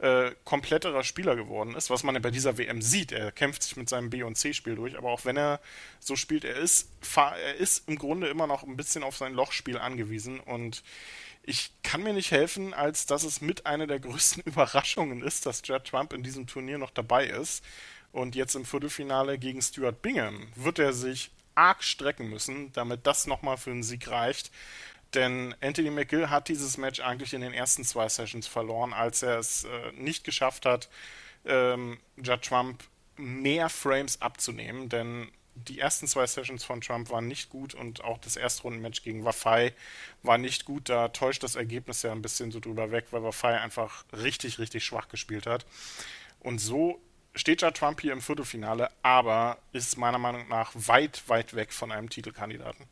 äh, 0.00 0.32
kompletterer 0.44 1.04
Spieler 1.04 1.36
geworden 1.36 1.74
ist, 1.74 1.90
was 1.90 2.02
man 2.02 2.20
bei 2.22 2.30
dieser 2.30 2.56
WM 2.56 2.80
sieht. 2.80 3.12
Er 3.12 3.32
kämpft 3.32 3.62
sich 3.62 3.76
mit 3.76 3.88
seinem 3.88 4.08
B- 4.08 4.22
und 4.22 4.36
C-Spiel 4.36 4.74
durch, 4.74 4.96
aber 4.96 5.10
auch 5.10 5.24
wenn 5.24 5.36
er 5.36 5.60
so 5.98 6.16
spielt, 6.16 6.44
er 6.44 6.56
ist, 6.56 6.88
er 7.16 7.56
ist 7.56 7.86
im 7.88 7.96
Grunde 7.96 8.28
immer 8.28 8.46
noch 8.46 8.62
ein 8.62 8.76
bisschen 8.76 9.02
auf 9.02 9.16
sein 9.16 9.34
Lochspiel 9.34 9.78
angewiesen 9.78 10.40
und 10.40 10.82
ich 11.50 11.72
kann 11.82 12.04
mir 12.04 12.12
nicht 12.12 12.30
helfen, 12.30 12.72
als 12.72 13.06
dass 13.06 13.24
es 13.24 13.40
mit 13.40 13.66
einer 13.66 13.88
der 13.88 13.98
größten 13.98 14.42
Überraschungen 14.46 15.20
ist, 15.22 15.46
dass 15.46 15.62
Judd 15.64 15.84
Trump 15.84 16.12
in 16.12 16.22
diesem 16.22 16.46
Turnier 16.46 16.78
noch 16.78 16.90
dabei 16.90 17.26
ist. 17.26 17.64
Und 18.12 18.36
jetzt 18.36 18.54
im 18.54 18.64
Viertelfinale 18.64 19.36
gegen 19.36 19.60
Stuart 19.60 20.00
Bingham 20.00 20.46
wird 20.54 20.78
er 20.78 20.92
sich 20.92 21.32
arg 21.56 21.82
strecken 21.82 22.30
müssen, 22.30 22.72
damit 22.72 23.06
das 23.06 23.26
nochmal 23.26 23.56
für 23.56 23.72
einen 23.72 23.82
Sieg 23.82 24.08
reicht. 24.08 24.52
Denn 25.14 25.54
Anthony 25.60 25.90
McGill 25.90 26.30
hat 26.30 26.48
dieses 26.48 26.76
Match 26.76 27.00
eigentlich 27.00 27.34
in 27.34 27.40
den 27.40 27.52
ersten 27.52 27.84
zwei 27.84 28.08
Sessions 28.08 28.46
verloren, 28.46 28.92
als 28.92 29.22
er 29.22 29.38
es 29.38 29.64
äh, 29.64 29.92
nicht 29.94 30.22
geschafft 30.22 30.66
hat, 30.66 30.88
ähm, 31.44 31.98
Judd 32.16 32.42
Trump 32.42 32.84
mehr 33.16 33.68
Frames 33.68 34.22
abzunehmen. 34.22 34.88
Denn 34.88 35.32
die 35.54 35.78
ersten 35.78 36.06
zwei 36.06 36.26
Sessions 36.26 36.64
von 36.64 36.80
Trump 36.80 37.10
waren 37.10 37.26
nicht 37.26 37.50
gut 37.50 37.74
und 37.74 38.02
auch 38.02 38.18
das 38.18 38.36
Erstrundenmatch 38.36 39.02
gegen 39.02 39.24
Wafai 39.24 39.72
war 40.22 40.38
nicht 40.38 40.64
gut. 40.64 40.88
Da 40.88 41.08
täuscht 41.08 41.42
das 41.42 41.56
Ergebnis 41.56 42.02
ja 42.02 42.12
ein 42.12 42.22
bisschen 42.22 42.50
so 42.50 42.60
drüber 42.60 42.90
weg, 42.90 43.06
weil 43.10 43.22
Wafai 43.22 43.60
einfach 43.60 44.04
richtig, 44.12 44.58
richtig 44.58 44.84
schwach 44.84 45.08
gespielt 45.08 45.46
hat. 45.46 45.66
Und 46.40 46.60
so 46.60 47.00
steht 47.34 47.62
ja 47.62 47.70
Trump 47.70 48.00
hier 48.00 48.12
im 48.12 48.20
Viertelfinale, 48.20 48.90
aber 49.02 49.58
ist 49.72 49.98
meiner 49.98 50.18
Meinung 50.18 50.48
nach 50.48 50.72
weit, 50.74 51.22
weit 51.28 51.54
weg 51.54 51.72
von 51.72 51.92
einem 51.92 52.10
Titelkandidaten. 52.10 52.86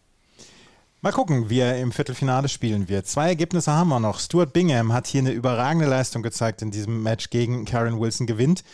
Mal 1.01 1.13
gucken, 1.13 1.49
wie 1.49 1.61
er 1.61 1.79
im 1.79 1.93
Viertelfinale 1.93 2.49
spielen 2.49 2.89
wird. 2.89 3.07
Zwei 3.07 3.29
Ergebnisse 3.29 3.71
haben 3.71 3.89
wir 3.89 4.01
noch. 4.01 4.19
Stuart 4.19 4.53
Bingham 4.53 4.93
hat 4.93 5.07
hier 5.07 5.21
eine 5.21 5.31
überragende 5.31 5.87
Leistung 5.87 6.25
gezeigt 6.25 6.61
in 6.61 6.73
diesem 6.73 7.05
Match 7.05 7.31
gegen 7.31 7.65
Karen 7.65 8.01
Wilson, 8.01 8.27
gewinnt 8.27 8.65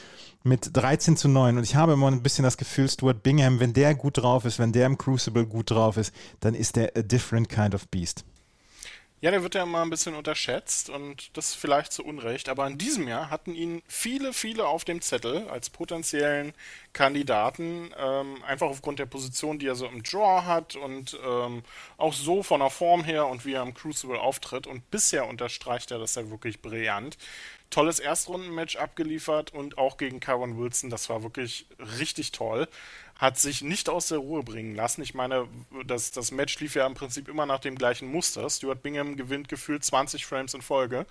mit 0.44 0.76
13 0.76 1.16
zu 1.16 1.28
9. 1.28 1.56
Und 1.56 1.64
ich 1.64 1.74
habe 1.74 1.94
immer 1.94 2.08
ein 2.08 2.22
bisschen 2.22 2.44
das 2.44 2.56
Gefühl, 2.56 2.88
Stuart 2.88 3.22
Bingham, 3.22 3.58
wenn 3.60 3.72
der 3.72 3.94
gut 3.94 4.18
drauf 4.18 4.44
ist, 4.44 4.58
wenn 4.58 4.72
der 4.72 4.86
im 4.86 4.98
Crucible 4.98 5.46
gut 5.46 5.70
drauf 5.70 5.96
ist, 5.96 6.14
dann 6.40 6.54
ist 6.54 6.76
der 6.76 6.92
a 6.96 7.02
different 7.02 7.48
kind 7.48 7.74
of 7.74 7.88
beast. 7.88 8.24
Ja, 9.20 9.30
der 9.30 9.42
wird 9.42 9.54
ja 9.54 9.62
immer 9.62 9.80
ein 9.80 9.88
bisschen 9.88 10.14
unterschätzt 10.14 10.90
und 10.90 11.34
das 11.36 11.54
vielleicht 11.54 11.92
zu 11.94 12.04
Unrecht. 12.04 12.50
Aber 12.50 12.66
in 12.66 12.76
diesem 12.76 13.08
Jahr 13.08 13.30
hatten 13.30 13.54
ihn 13.54 13.82
viele, 13.88 14.34
viele 14.34 14.66
auf 14.66 14.84
dem 14.84 15.00
Zettel 15.00 15.48
als 15.48 15.70
potenziellen 15.70 16.52
Kandidaten, 16.92 17.90
ähm, 17.96 18.44
einfach 18.44 18.66
aufgrund 18.66 18.98
der 18.98 19.06
Position, 19.06 19.58
die 19.58 19.66
er 19.66 19.76
so 19.76 19.86
im 19.86 20.02
Draw 20.02 20.44
hat 20.44 20.76
und 20.76 21.18
ähm, 21.26 21.62
auch 21.96 22.12
so 22.12 22.42
von 22.42 22.60
der 22.60 22.68
Form 22.68 23.02
her 23.02 23.26
und 23.26 23.46
wie 23.46 23.54
er 23.54 23.62
im 23.62 23.72
Crucible 23.72 24.20
auftritt. 24.20 24.66
Und 24.66 24.90
bisher 24.90 25.26
unterstreicht 25.26 25.90
er 25.90 25.98
das 25.98 26.16
ja 26.16 26.28
wirklich 26.28 26.60
brillant 26.60 27.16
tolles 27.74 27.98
Erstrundenmatch 27.98 28.76
abgeliefert 28.76 29.52
und 29.52 29.78
auch 29.78 29.96
gegen 29.96 30.20
Kyron 30.20 30.58
Wilson, 30.58 30.90
das 30.90 31.08
war 31.08 31.24
wirklich 31.24 31.66
richtig 31.98 32.30
toll. 32.30 32.68
Hat 33.16 33.38
sich 33.38 33.62
nicht 33.62 33.88
aus 33.88 34.08
der 34.08 34.18
Ruhe 34.18 34.42
bringen 34.42 34.74
lassen. 34.74 35.02
Ich 35.02 35.14
meine, 35.14 35.46
das, 35.86 36.10
das 36.10 36.32
Match 36.32 36.58
lief 36.60 36.74
ja 36.74 36.86
im 36.86 36.94
Prinzip 36.94 37.28
immer 37.28 37.46
nach 37.46 37.60
dem 37.60 37.76
gleichen 37.76 38.10
Muster. 38.10 38.48
Stuart 38.50 38.82
Bingham 38.82 39.16
gewinnt 39.16 39.48
gefühlt 39.48 39.84
20 39.84 40.26
Frames 40.26 40.54
in 40.54 40.62
Folge 40.62 41.06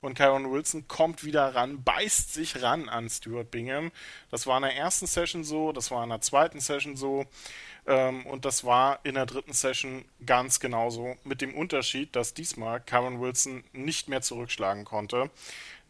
und 0.00 0.14
Kyron 0.14 0.52
Wilson 0.52 0.86
kommt 0.86 1.24
wieder 1.24 1.54
ran, 1.54 1.82
beißt 1.82 2.32
sich 2.32 2.62
ran 2.62 2.88
an 2.88 3.10
Stuart 3.10 3.50
Bingham. 3.50 3.90
Das 4.30 4.46
war 4.46 4.58
in 4.58 4.62
der 4.62 4.76
ersten 4.76 5.06
Session 5.06 5.42
so, 5.42 5.72
das 5.72 5.90
war 5.90 6.04
in 6.04 6.10
der 6.10 6.20
zweiten 6.20 6.60
Session 6.60 6.96
so. 6.96 7.26
Ähm, 7.86 8.26
und 8.26 8.44
das 8.44 8.64
war 8.64 9.00
in 9.02 9.14
der 9.14 9.26
dritten 9.26 9.54
Session 9.54 10.04
ganz 10.24 10.60
genauso, 10.60 11.16
mit 11.24 11.40
dem 11.40 11.54
Unterschied, 11.54 12.14
dass 12.14 12.34
diesmal 12.34 12.80
Kyron 12.80 13.20
Wilson 13.20 13.64
nicht 13.72 14.08
mehr 14.08 14.22
zurückschlagen 14.22 14.84
konnte 14.84 15.30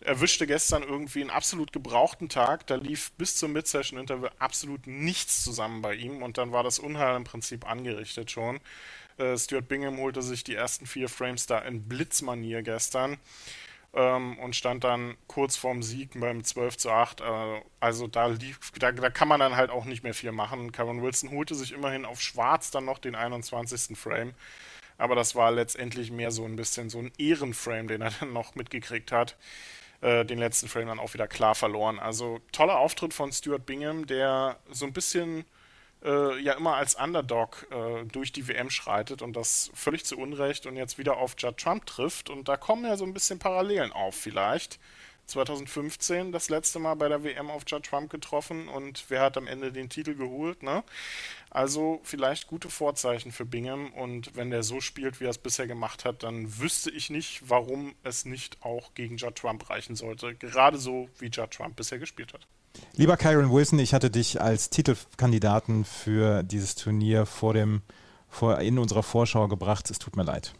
erwischte 0.00 0.46
gestern 0.46 0.82
irgendwie 0.82 1.20
einen 1.20 1.30
absolut 1.30 1.72
gebrauchten 1.72 2.28
Tag. 2.28 2.66
Da 2.66 2.76
lief 2.76 3.12
bis 3.12 3.36
zum 3.36 3.52
Mid-Session-Interview 3.52 4.28
absolut 4.38 4.86
nichts 4.86 5.42
zusammen 5.42 5.82
bei 5.82 5.94
ihm 5.94 6.22
und 6.22 6.38
dann 6.38 6.52
war 6.52 6.62
das 6.62 6.78
Unheil 6.78 7.16
im 7.16 7.24
Prinzip 7.24 7.68
angerichtet 7.68 8.30
schon. 8.30 8.60
Äh, 9.18 9.36
Stuart 9.36 9.68
Bingham 9.68 9.98
holte 9.98 10.22
sich 10.22 10.44
die 10.44 10.54
ersten 10.54 10.86
vier 10.86 11.08
Frames 11.08 11.46
da 11.46 11.58
in 11.58 11.88
Blitzmanier 11.88 12.62
gestern 12.62 13.18
ähm, 13.94 14.38
und 14.38 14.54
stand 14.54 14.84
dann 14.84 15.16
kurz 15.26 15.56
vorm 15.56 15.82
Sieg 15.82 16.18
beim 16.18 16.44
12 16.44 16.76
zu 16.76 16.90
8. 16.90 17.20
Äh, 17.20 17.62
also 17.80 18.06
da, 18.06 18.26
lief, 18.26 18.60
da, 18.78 18.92
da, 18.92 19.10
kann 19.10 19.28
man 19.28 19.40
dann 19.40 19.56
halt 19.56 19.70
auch 19.70 19.84
nicht 19.84 20.04
mehr 20.04 20.14
viel 20.14 20.32
machen. 20.32 20.72
Kevin 20.72 21.02
Wilson 21.02 21.30
holte 21.30 21.54
sich 21.54 21.72
immerhin 21.72 22.04
auf 22.04 22.20
Schwarz 22.20 22.70
dann 22.70 22.84
noch 22.84 22.98
den 22.98 23.14
21. 23.14 23.98
Frame. 23.98 24.34
Aber 24.98 25.14
das 25.14 25.34
war 25.34 25.50
letztendlich 25.50 26.10
mehr 26.10 26.30
so 26.30 26.44
ein 26.44 26.56
bisschen 26.56 26.90
so 26.90 26.98
ein 26.98 27.12
Ehrenframe, 27.18 27.88
den 27.88 28.02
er 28.02 28.12
dann 28.20 28.32
noch 28.32 28.54
mitgekriegt 28.54 29.12
hat. 29.12 29.36
Äh, 30.00 30.24
den 30.24 30.38
letzten 30.38 30.68
Frame 30.68 30.86
dann 30.86 31.00
auch 31.00 31.14
wieder 31.14 31.26
klar 31.26 31.56
verloren. 31.56 31.98
Also 31.98 32.40
toller 32.52 32.78
Auftritt 32.78 33.14
von 33.14 33.32
Stuart 33.32 33.66
Bingham, 33.66 34.06
der 34.06 34.56
so 34.70 34.86
ein 34.86 34.92
bisschen 34.92 35.44
äh, 36.04 36.40
ja 36.40 36.52
immer 36.52 36.76
als 36.76 36.94
Underdog 36.94 37.66
äh, 37.72 38.04
durch 38.04 38.32
die 38.32 38.46
WM 38.46 38.70
schreitet 38.70 39.22
und 39.22 39.34
das 39.34 39.72
völlig 39.74 40.04
zu 40.04 40.16
Unrecht 40.16 40.66
und 40.66 40.76
jetzt 40.76 40.98
wieder 40.98 41.16
auf 41.16 41.34
Judd 41.36 41.56
Trump 41.56 41.86
trifft. 41.86 42.30
Und 42.30 42.48
da 42.48 42.56
kommen 42.56 42.84
ja 42.84 42.96
so 42.96 43.04
ein 43.04 43.12
bisschen 43.12 43.40
Parallelen 43.40 43.90
auf 43.90 44.14
vielleicht. 44.14 44.78
2015 45.28 46.32
das 46.32 46.48
letzte 46.48 46.78
Mal 46.78 46.94
bei 46.94 47.08
der 47.08 47.22
WM 47.22 47.50
auf 47.50 47.62
Judd 47.66 47.84
Trump 47.84 48.10
getroffen 48.10 48.68
und 48.68 49.04
wer 49.08 49.22
hat 49.22 49.36
am 49.36 49.46
Ende 49.46 49.72
den 49.72 49.88
Titel 49.88 50.14
geholt, 50.14 50.62
ne? 50.62 50.82
Also 51.50 52.00
vielleicht 52.02 52.46
gute 52.46 52.68
Vorzeichen 52.68 53.32
für 53.32 53.44
Bingham 53.44 53.92
und 53.92 54.34
wenn 54.36 54.50
der 54.50 54.62
so 54.62 54.80
spielt, 54.80 55.20
wie 55.20 55.24
er 55.24 55.30
es 55.30 55.38
bisher 55.38 55.66
gemacht 55.66 56.04
hat, 56.04 56.22
dann 56.22 56.58
wüsste 56.58 56.90
ich 56.90 57.10
nicht, 57.10 57.48
warum 57.48 57.94
es 58.02 58.24
nicht 58.24 58.62
auch 58.62 58.94
gegen 58.94 59.16
Judd 59.16 59.36
Trump 59.36 59.70
reichen 59.70 59.96
sollte. 59.96 60.34
Gerade 60.34 60.78
so, 60.78 61.08
wie 61.18 61.26
Judd 61.26 61.50
Trump 61.50 61.76
bisher 61.76 61.98
gespielt 61.98 62.34
hat. 62.34 62.46
Lieber 62.94 63.16
Kyron 63.16 63.50
Wilson, 63.50 63.78
ich 63.78 63.94
hatte 63.94 64.10
dich 64.10 64.40
als 64.40 64.70
Titelkandidaten 64.70 65.84
für 65.84 66.42
dieses 66.42 66.74
Turnier 66.74 67.26
vor 67.26 67.54
dem, 67.54 67.82
vor, 68.28 68.58
in 68.60 68.78
unserer 68.78 69.02
Vorschau 69.02 69.48
gebracht. 69.48 69.90
Es 69.90 69.98
tut 69.98 70.16
mir 70.16 70.24
leid. 70.24 70.54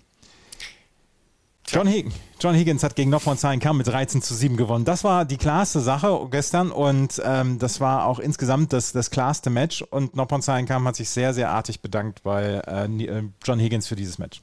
John, 1.71 1.87
Higgins, 1.87 2.15
John 2.41 2.55
Higgins 2.55 2.83
hat 2.83 2.97
gegen 2.97 3.11
Noffron 3.11 3.37
Kam 3.61 3.77
mit 3.77 3.87
13 3.87 4.23
zu 4.23 4.35
7 4.35 4.57
gewonnen. 4.57 4.85
Das 4.85 5.05
war 5.05 5.25
die 5.25 5.37
klarste 5.37 5.81
Sache 5.81 6.27
gestern 6.31 6.71
und 6.71 7.21
ähm, 7.25 7.59
das 7.59 7.81
war 7.81 8.07
auch 8.07 8.19
insgesamt 8.19 8.73
das, 8.73 8.93
das 8.93 9.11
klarste 9.11 9.51
Match. 9.51 9.83
Und 9.83 10.17
Noffron 10.17 10.41
Kam 10.67 10.87
hat 10.89 10.97
sich 10.97 11.11
sehr, 11.11 11.35
sehr 11.35 11.51
artig 11.51 11.81
bedankt 11.81 12.23
bei 12.23 12.63
äh, 12.67 12.85
äh 12.87 13.23
John 13.45 13.59
Higgins 13.59 13.87
für 13.87 13.97
dieses 13.97 14.19
Match. 14.19 14.41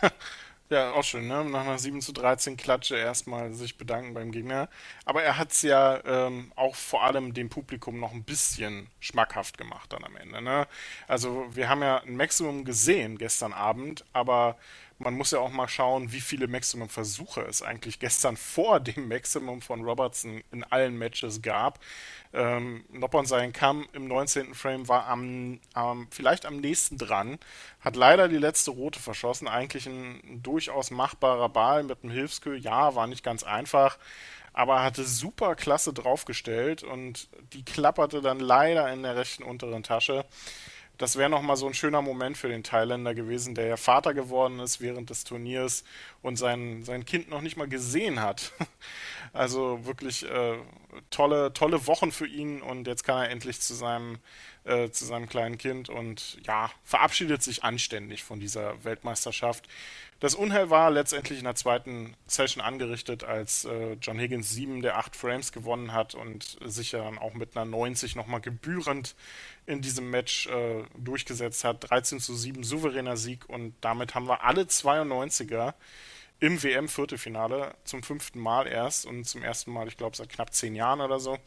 Ja, 0.70 0.92
auch 0.92 1.02
schön, 1.02 1.26
ne? 1.26 1.46
Nach 1.46 1.62
einer 1.62 1.78
7 1.78 2.02
zu 2.02 2.12
13 2.12 2.58
Klatsche 2.58 2.96
erstmal 2.96 3.54
sich 3.54 3.78
bedanken 3.78 4.12
beim 4.12 4.30
Gegner. 4.32 4.68
Aber 5.06 5.22
er 5.22 5.38
hat 5.38 5.52
es 5.52 5.62
ja 5.62 6.04
ähm, 6.04 6.52
auch 6.56 6.74
vor 6.74 7.04
allem 7.04 7.32
dem 7.32 7.48
Publikum 7.48 7.98
noch 7.98 8.12
ein 8.12 8.22
bisschen 8.22 8.90
schmackhaft 9.00 9.56
gemacht 9.56 9.90
dann 9.94 10.04
am 10.04 10.14
Ende, 10.16 10.42
ne? 10.42 10.66
Also 11.06 11.46
wir 11.52 11.70
haben 11.70 11.80
ja 11.80 12.02
ein 12.02 12.16
Maximum 12.16 12.66
gesehen 12.66 13.16
gestern 13.16 13.54
Abend, 13.54 14.04
aber 14.12 14.58
man 14.98 15.14
muss 15.14 15.30
ja 15.30 15.38
auch 15.38 15.50
mal 15.50 15.68
schauen, 15.68 16.12
wie 16.12 16.20
viele 16.20 16.48
Maximum-Versuche 16.48 17.42
es 17.42 17.62
eigentlich 17.62 17.98
gestern 17.98 18.36
vor 18.58 18.80
dem 18.80 19.08
Maximum 19.08 19.62
von 19.62 19.84
Robertson 19.84 20.42
in 20.52 20.64
allen 20.64 20.96
Matches 20.96 21.42
gab. 21.42 21.80
Ähm, 22.32 22.84
Noppon 22.90 23.26
sein 23.26 23.52
Kamm 23.52 23.88
im 23.92 24.06
19. 24.06 24.54
Frame 24.54 24.88
war 24.88 25.06
am, 25.06 25.60
am, 25.72 26.08
vielleicht 26.10 26.46
am 26.46 26.58
nächsten 26.58 26.98
dran, 26.98 27.38
hat 27.80 27.96
leider 27.96 28.28
die 28.28 28.36
letzte 28.36 28.72
rote 28.72 28.98
verschossen. 28.98 29.48
Eigentlich 29.48 29.86
ein, 29.86 30.20
ein 30.24 30.42
durchaus 30.42 30.90
machbarer 30.90 31.48
Ball 31.48 31.84
mit 31.84 32.02
einem 32.02 32.12
Hilfskö. 32.12 32.54
Ja, 32.54 32.94
war 32.94 33.06
nicht 33.06 33.24
ganz 33.24 33.44
einfach, 33.44 33.98
aber 34.52 34.82
hatte 34.82 35.04
super 35.04 35.54
klasse 35.54 35.92
draufgestellt 35.92 36.82
und 36.82 37.28
die 37.52 37.64
klapperte 37.64 38.20
dann 38.20 38.40
leider 38.40 38.92
in 38.92 39.04
der 39.04 39.16
rechten 39.16 39.44
unteren 39.44 39.82
Tasche 39.82 40.26
das 40.98 41.16
wäre 41.16 41.30
nochmal 41.30 41.56
so 41.56 41.66
ein 41.66 41.74
schöner 41.74 42.02
Moment 42.02 42.36
für 42.36 42.48
den 42.48 42.64
Thailänder 42.64 43.14
gewesen, 43.14 43.54
der 43.54 43.66
ja 43.66 43.76
Vater 43.76 44.14
geworden 44.14 44.58
ist 44.58 44.80
während 44.80 45.10
des 45.10 45.24
Turniers 45.24 45.84
und 46.22 46.36
sein, 46.36 46.82
sein 46.84 47.04
Kind 47.04 47.30
noch 47.30 47.40
nicht 47.40 47.56
mal 47.56 47.68
gesehen 47.68 48.20
hat. 48.20 48.52
Also 49.34 49.84
wirklich 49.84 50.24
äh, 50.24 50.56
tolle, 51.10 51.52
tolle 51.52 51.86
Wochen 51.86 52.12
für 52.12 52.26
ihn 52.26 52.62
und 52.62 52.86
jetzt 52.86 53.04
kann 53.04 53.18
er 53.18 53.30
endlich 53.30 53.60
zu 53.60 53.74
seinem, 53.74 54.18
äh, 54.64 54.90
zu 54.90 55.04
seinem 55.04 55.28
kleinen 55.28 55.58
Kind 55.58 55.88
und 55.88 56.38
ja, 56.46 56.70
verabschiedet 56.84 57.42
sich 57.42 57.64
anständig 57.64 58.22
von 58.22 58.40
dieser 58.40 58.84
Weltmeisterschaft. 58.84 59.68
Das 60.20 60.34
Unheil 60.34 60.68
war 60.68 60.90
letztendlich 60.90 61.38
in 61.38 61.44
der 61.44 61.54
zweiten 61.54 62.16
Session 62.26 62.62
angerichtet, 62.62 63.22
als 63.22 63.64
äh, 63.64 63.92
John 64.00 64.18
Higgins 64.18 64.50
sieben 64.50 64.82
der 64.82 64.98
acht 64.98 65.14
Frames 65.14 65.52
gewonnen 65.52 65.92
hat 65.92 66.16
und 66.16 66.58
sich 66.64 66.92
ja 66.92 67.04
dann 67.04 67.18
auch 67.18 67.34
mit 67.34 67.56
einer 67.56 67.64
90 67.64 68.16
nochmal 68.16 68.40
gebührend 68.40 69.14
in 69.66 69.80
diesem 69.80 70.10
Match 70.10 70.48
äh, 70.48 70.82
durchgesetzt 70.96 71.62
hat. 71.62 71.88
13 71.90 72.18
zu 72.18 72.34
7 72.34 72.64
souveräner 72.64 73.16
Sieg 73.16 73.48
und 73.48 73.74
damit 73.80 74.16
haben 74.16 74.26
wir 74.26 74.42
alle 74.42 74.62
92er 74.62 75.74
im 76.40 76.62
WM-Viertelfinale 76.62 77.74
zum 77.84 78.02
fünften 78.02 78.40
Mal 78.40 78.66
erst 78.66 79.06
und 79.06 79.24
zum 79.24 79.42
ersten 79.42 79.72
Mal, 79.72 79.88
ich 79.88 79.96
glaube, 79.96 80.16
seit 80.16 80.28
knapp 80.28 80.52
zehn 80.52 80.74
Jahren 80.74 81.00
oder 81.00 81.18
so. 81.18 81.38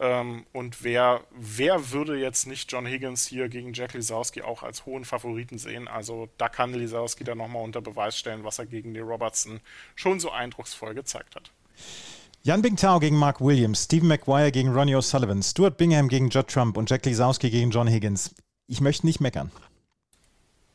Ähm, 0.00 0.46
und 0.54 0.82
wer, 0.82 1.20
wer 1.30 1.90
würde 1.90 2.18
jetzt 2.18 2.46
nicht 2.46 2.72
John 2.72 2.86
Higgins 2.86 3.26
hier 3.26 3.50
gegen 3.50 3.74
Jack 3.74 3.92
Lisowski 3.92 4.40
auch 4.40 4.62
als 4.62 4.86
hohen 4.86 5.04
Favoriten 5.04 5.58
sehen? 5.58 5.88
Also 5.88 6.30
da 6.38 6.48
kann 6.48 6.72
Lisowski 6.72 7.22
dann 7.22 7.36
nochmal 7.36 7.62
unter 7.62 7.82
Beweis 7.82 8.16
stellen, 8.18 8.42
was 8.42 8.58
er 8.58 8.64
gegen 8.64 8.94
die 8.94 9.00
Robertson 9.00 9.60
schon 9.94 10.18
so 10.18 10.30
eindrucksvoll 10.30 10.94
gezeigt 10.94 11.36
hat. 11.36 11.50
Jan 12.42 12.62
Bingtao 12.62 12.98
gegen 12.98 13.16
Mark 13.16 13.42
Williams, 13.42 13.84
Stephen 13.84 14.08
McGuire 14.08 14.50
gegen 14.50 14.70
Ronnie 14.70 14.96
O'Sullivan, 14.96 15.42
Stuart 15.42 15.76
Bingham 15.76 16.08
gegen 16.08 16.30
Judd 16.30 16.48
Trump 16.48 16.78
und 16.78 16.88
Jack 16.88 17.04
Lisowski 17.04 17.50
gegen 17.50 17.70
John 17.70 17.86
Higgins. 17.86 18.34
Ich 18.66 18.80
möchte 18.80 19.04
nicht 19.04 19.20
meckern. 19.20 19.50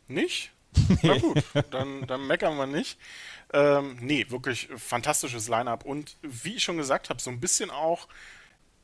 Nicht? 0.08 0.52
Na 1.02 1.18
gut, 1.18 1.44
dann, 1.72 2.06
dann 2.06 2.28
meckern 2.28 2.58
wir 2.58 2.68
nicht. 2.68 3.00
Ähm, 3.54 3.98
nee, 4.02 4.26
wirklich 4.30 4.68
fantastisches 4.76 5.48
Line-up 5.48 5.84
und 5.84 6.18
wie 6.22 6.58
ich 6.58 6.64
schon 6.64 6.78
gesagt 6.78 7.10
habe, 7.10 7.20
so 7.20 7.32
ein 7.32 7.40
bisschen 7.40 7.72
auch, 7.72 8.08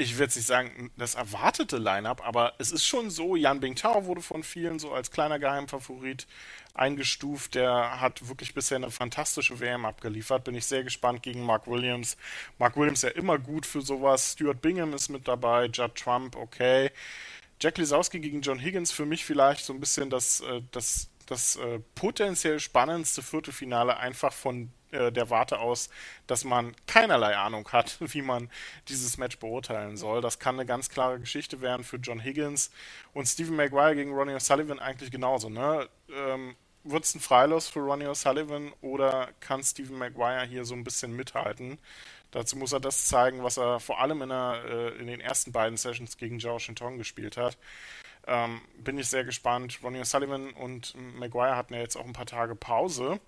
ich 0.02 0.18
würde 0.18 0.34
nicht 0.34 0.48
sagen, 0.48 0.92
das 0.98 1.16
erwartete 1.16 1.78
Line-up, 1.78 2.26
aber 2.26 2.54
es 2.58 2.72
ist 2.72 2.86
schon 2.86 3.10
so, 3.10 3.36
Jan 3.36 3.60
Bingtao 3.60 4.06
wurde 4.06 4.22
von 4.22 4.44
vielen 4.44 4.80
so 4.80 4.92
als 4.92 5.12
kleiner 5.12 5.40
Geheimfavorit 5.40 6.28
eingestuft. 6.74 7.56
Der 7.56 8.02
hat 8.02 8.28
wirklich 8.28 8.54
bisher 8.54 8.78
eine 8.78 8.92
fantastische 8.92 9.60
WM 9.60 9.86
abgeliefert. 9.86 10.44
Bin 10.44 10.56
ich 10.56 10.66
sehr 10.66 10.84
gespannt 10.84 11.22
gegen 11.24 11.46
Mark 11.46 11.68
Williams. 11.68 12.18
Mark 12.58 12.78
Williams 12.78 13.04
ja 13.04 13.10
immer 13.10 13.38
gut 13.38 13.66
für 13.66 13.82
sowas. 13.82 14.34
Stuart 14.34 14.62
Bingham 14.62 14.94
ist 14.94 15.10
mit 15.10 15.28
dabei, 15.28 15.66
Judd 15.66 15.96
Trump, 15.96 16.36
okay. 16.36 16.92
Jack 17.60 17.78
Lisowski 17.78 18.20
gegen 18.20 18.42
John 18.42 18.60
Higgins 18.60 18.92
für 18.92 19.06
mich 19.06 19.24
vielleicht 19.24 19.66
so 19.66 19.74
ein 19.74 19.80
bisschen 19.80 20.10
das, 20.10 20.42
äh, 20.42 20.62
das 20.72 21.12
das 21.28 21.56
äh, 21.56 21.80
potenziell 21.96 22.60
spannendste 22.60 23.22
Viertelfinale 23.22 23.96
einfach 23.98 24.34
von 24.34 24.70
äh, 24.92 25.12
der 25.12 25.30
Warte 25.30 25.60
aus, 25.60 25.90
dass 26.28 26.44
man 26.44 26.76
keinerlei 26.88 27.36
Ahnung 27.38 27.68
hat, 27.72 27.98
wie 28.14 28.22
man 28.22 28.50
dieses 28.88 29.18
Match 29.18 29.40
beurteilen 29.40 29.98
soll. 29.98 30.22
Das 30.22 30.40
kann 30.40 30.56
eine 30.56 30.66
ganz 30.66 30.90
klare 30.90 31.20
Geschichte 31.20 31.62
werden 31.62 31.84
für 31.84 31.98
John 31.98 32.20
Higgins 32.20 32.72
und 33.14 33.28
Stephen 33.28 33.56
Maguire 33.56 33.96
gegen 33.96 34.14
Ronnie 34.14 34.36
O'Sullivan 34.36 34.80
eigentlich 34.80 35.12
genauso. 35.12 35.50
Ne? 35.50 35.88
Ähm, 36.14 36.56
Wird 36.84 37.06
es 37.06 37.16
ein 37.16 37.22
Freilos 37.22 37.68
für 37.68 37.80
Ronnie 37.80 38.08
O'Sullivan 38.08 38.72
oder 38.82 39.30
kann 39.40 39.64
Stephen 39.64 39.98
Maguire 39.98 40.46
hier 40.46 40.66
so 40.66 40.74
ein 40.74 40.84
bisschen 40.84 41.16
mithalten? 41.16 41.80
Dazu 42.32 42.58
muss 42.58 42.72
er 42.72 42.80
das 42.80 43.08
zeigen, 43.08 43.44
was 43.44 43.58
er 43.58 43.80
vor 43.80 44.00
allem 44.00 44.22
in, 44.22 44.30
der, 44.30 44.64
äh, 44.66 44.98
in 45.00 45.08
den 45.08 45.20
ersten 45.20 45.52
beiden 45.52 45.78
Sessions 45.78 46.18
gegen 46.18 46.40
Joe 46.40 46.60
Shinton 46.60 46.98
gespielt 46.98 47.36
hat. 47.36 47.58
Ähm, 48.28 48.62
bin 48.78 48.98
ich 48.98 49.08
sehr 49.08 49.26
gespannt. 49.26 49.80
Ronnie 49.84 50.06
Sullivan 50.06 50.52
und 50.52 50.96
Maguire 50.96 51.56
hatten 51.56 51.74
ja 51.74 51.82
jetzt 51.82 51.98
auch 51.98 52.06
ein 52.06 52.14
paar 52.14 52.26
Tage 52.26 52.56
Pause. 52.56 53.20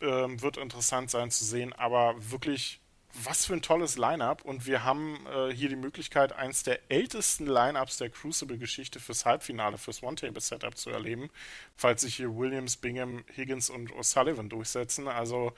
Ähm, 0.00 0.40
wird 0.40 0.58
interessant 0.58 1.10
sein 1.10 1.32
zu 1.32 1.44
sehen, 1.44 1.72
aber 1.72 2.14
wirklich, 2.30 2.80
was 3.24 3.46
für 3.46 3.54
ein 3.54 3.62
tolles 3.62 3.98
Line-Up. 3.98 4.44
Und 4.44 4.64
wir 4.64 4.84
haben 4.84 5.26
äh, 5.26 5.52
hier 5.52 5.68
die 5.68 5.76
Möglichkeit, 5.76 6.32
eins 6.32 6.62
der 6.62 6.78
ältesten 6.88 7.46
Line-Ups 7.46 7.96
der 7.96 8.10
Crucible-Geschichte 8.10 9.00
fürs 9.00 9.24
Halbfinale, 9.24 9.76
fürs 9.76 10.04
One-Table-Setup 10.04 10.76
zu 10.76 10.90
erleben, 10.90 11.30
falls 11.74 12.02
sich 12.02 12.14
hier 12.14 12.36
Williams, 12.36 12.76
Bingham, 12.76 13.24
Higgins 13.34 13.70
und 13.70 13.90
O'Sullivan 13.90 14.48
durchsetzen. 14.48 15.08
Also, 15.08 15.52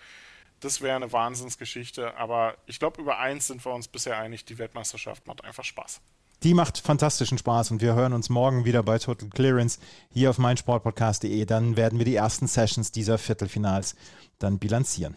das 0.61 0.81
wäre 0.81 0.97
eine 0.97 1.13
Wahnsinnsgeschichte. 1.13 2.17
Aber 2.17 2.57
ich 2.65 2.79
glaube, 2.79 3.03
über 3.03 3.19
eins 3.19 3.47
sind 3.47 3.63
wir 3.65 3.75
uns 3.75 3.89
bisher 3.89 4.17
einig: 4.17 4.47
die 4.47 4.57
Weltmeisterschaft 4.57 5.27
macht 5.27 5.45
einfach 5.45 5.65
Spaß. 5.65 6.01
Die 6.43 6.55
macht 6.55 6.79
fantastischen 6.79 7.37
Spaß 7.37 7.71
und 7.71 7.83
wir 7.83 7.95
hören 7.95 8.15
uns 8.15 8.31
morgen 8.31 8.65
wieder 8.65 8.83
bei 8.83 8.99
Total 8.99 9.29
Clearance 9.29 9.79
hier 10.11 10.31
auf 10.31 10.39
meinsportpodcast.de. 10.39 11.45
Dann 11.45 11.77
werden 11.77 11.99
wir 11.99 12.07
die 12.07 12.15
ersten 12.15 12.47
Sessions 12.47 12.93
dieser 12.93 13.19
Viertelfinals 13.19 13.95
dann 14.39 14.59
bilanzieren. 14.59 15.17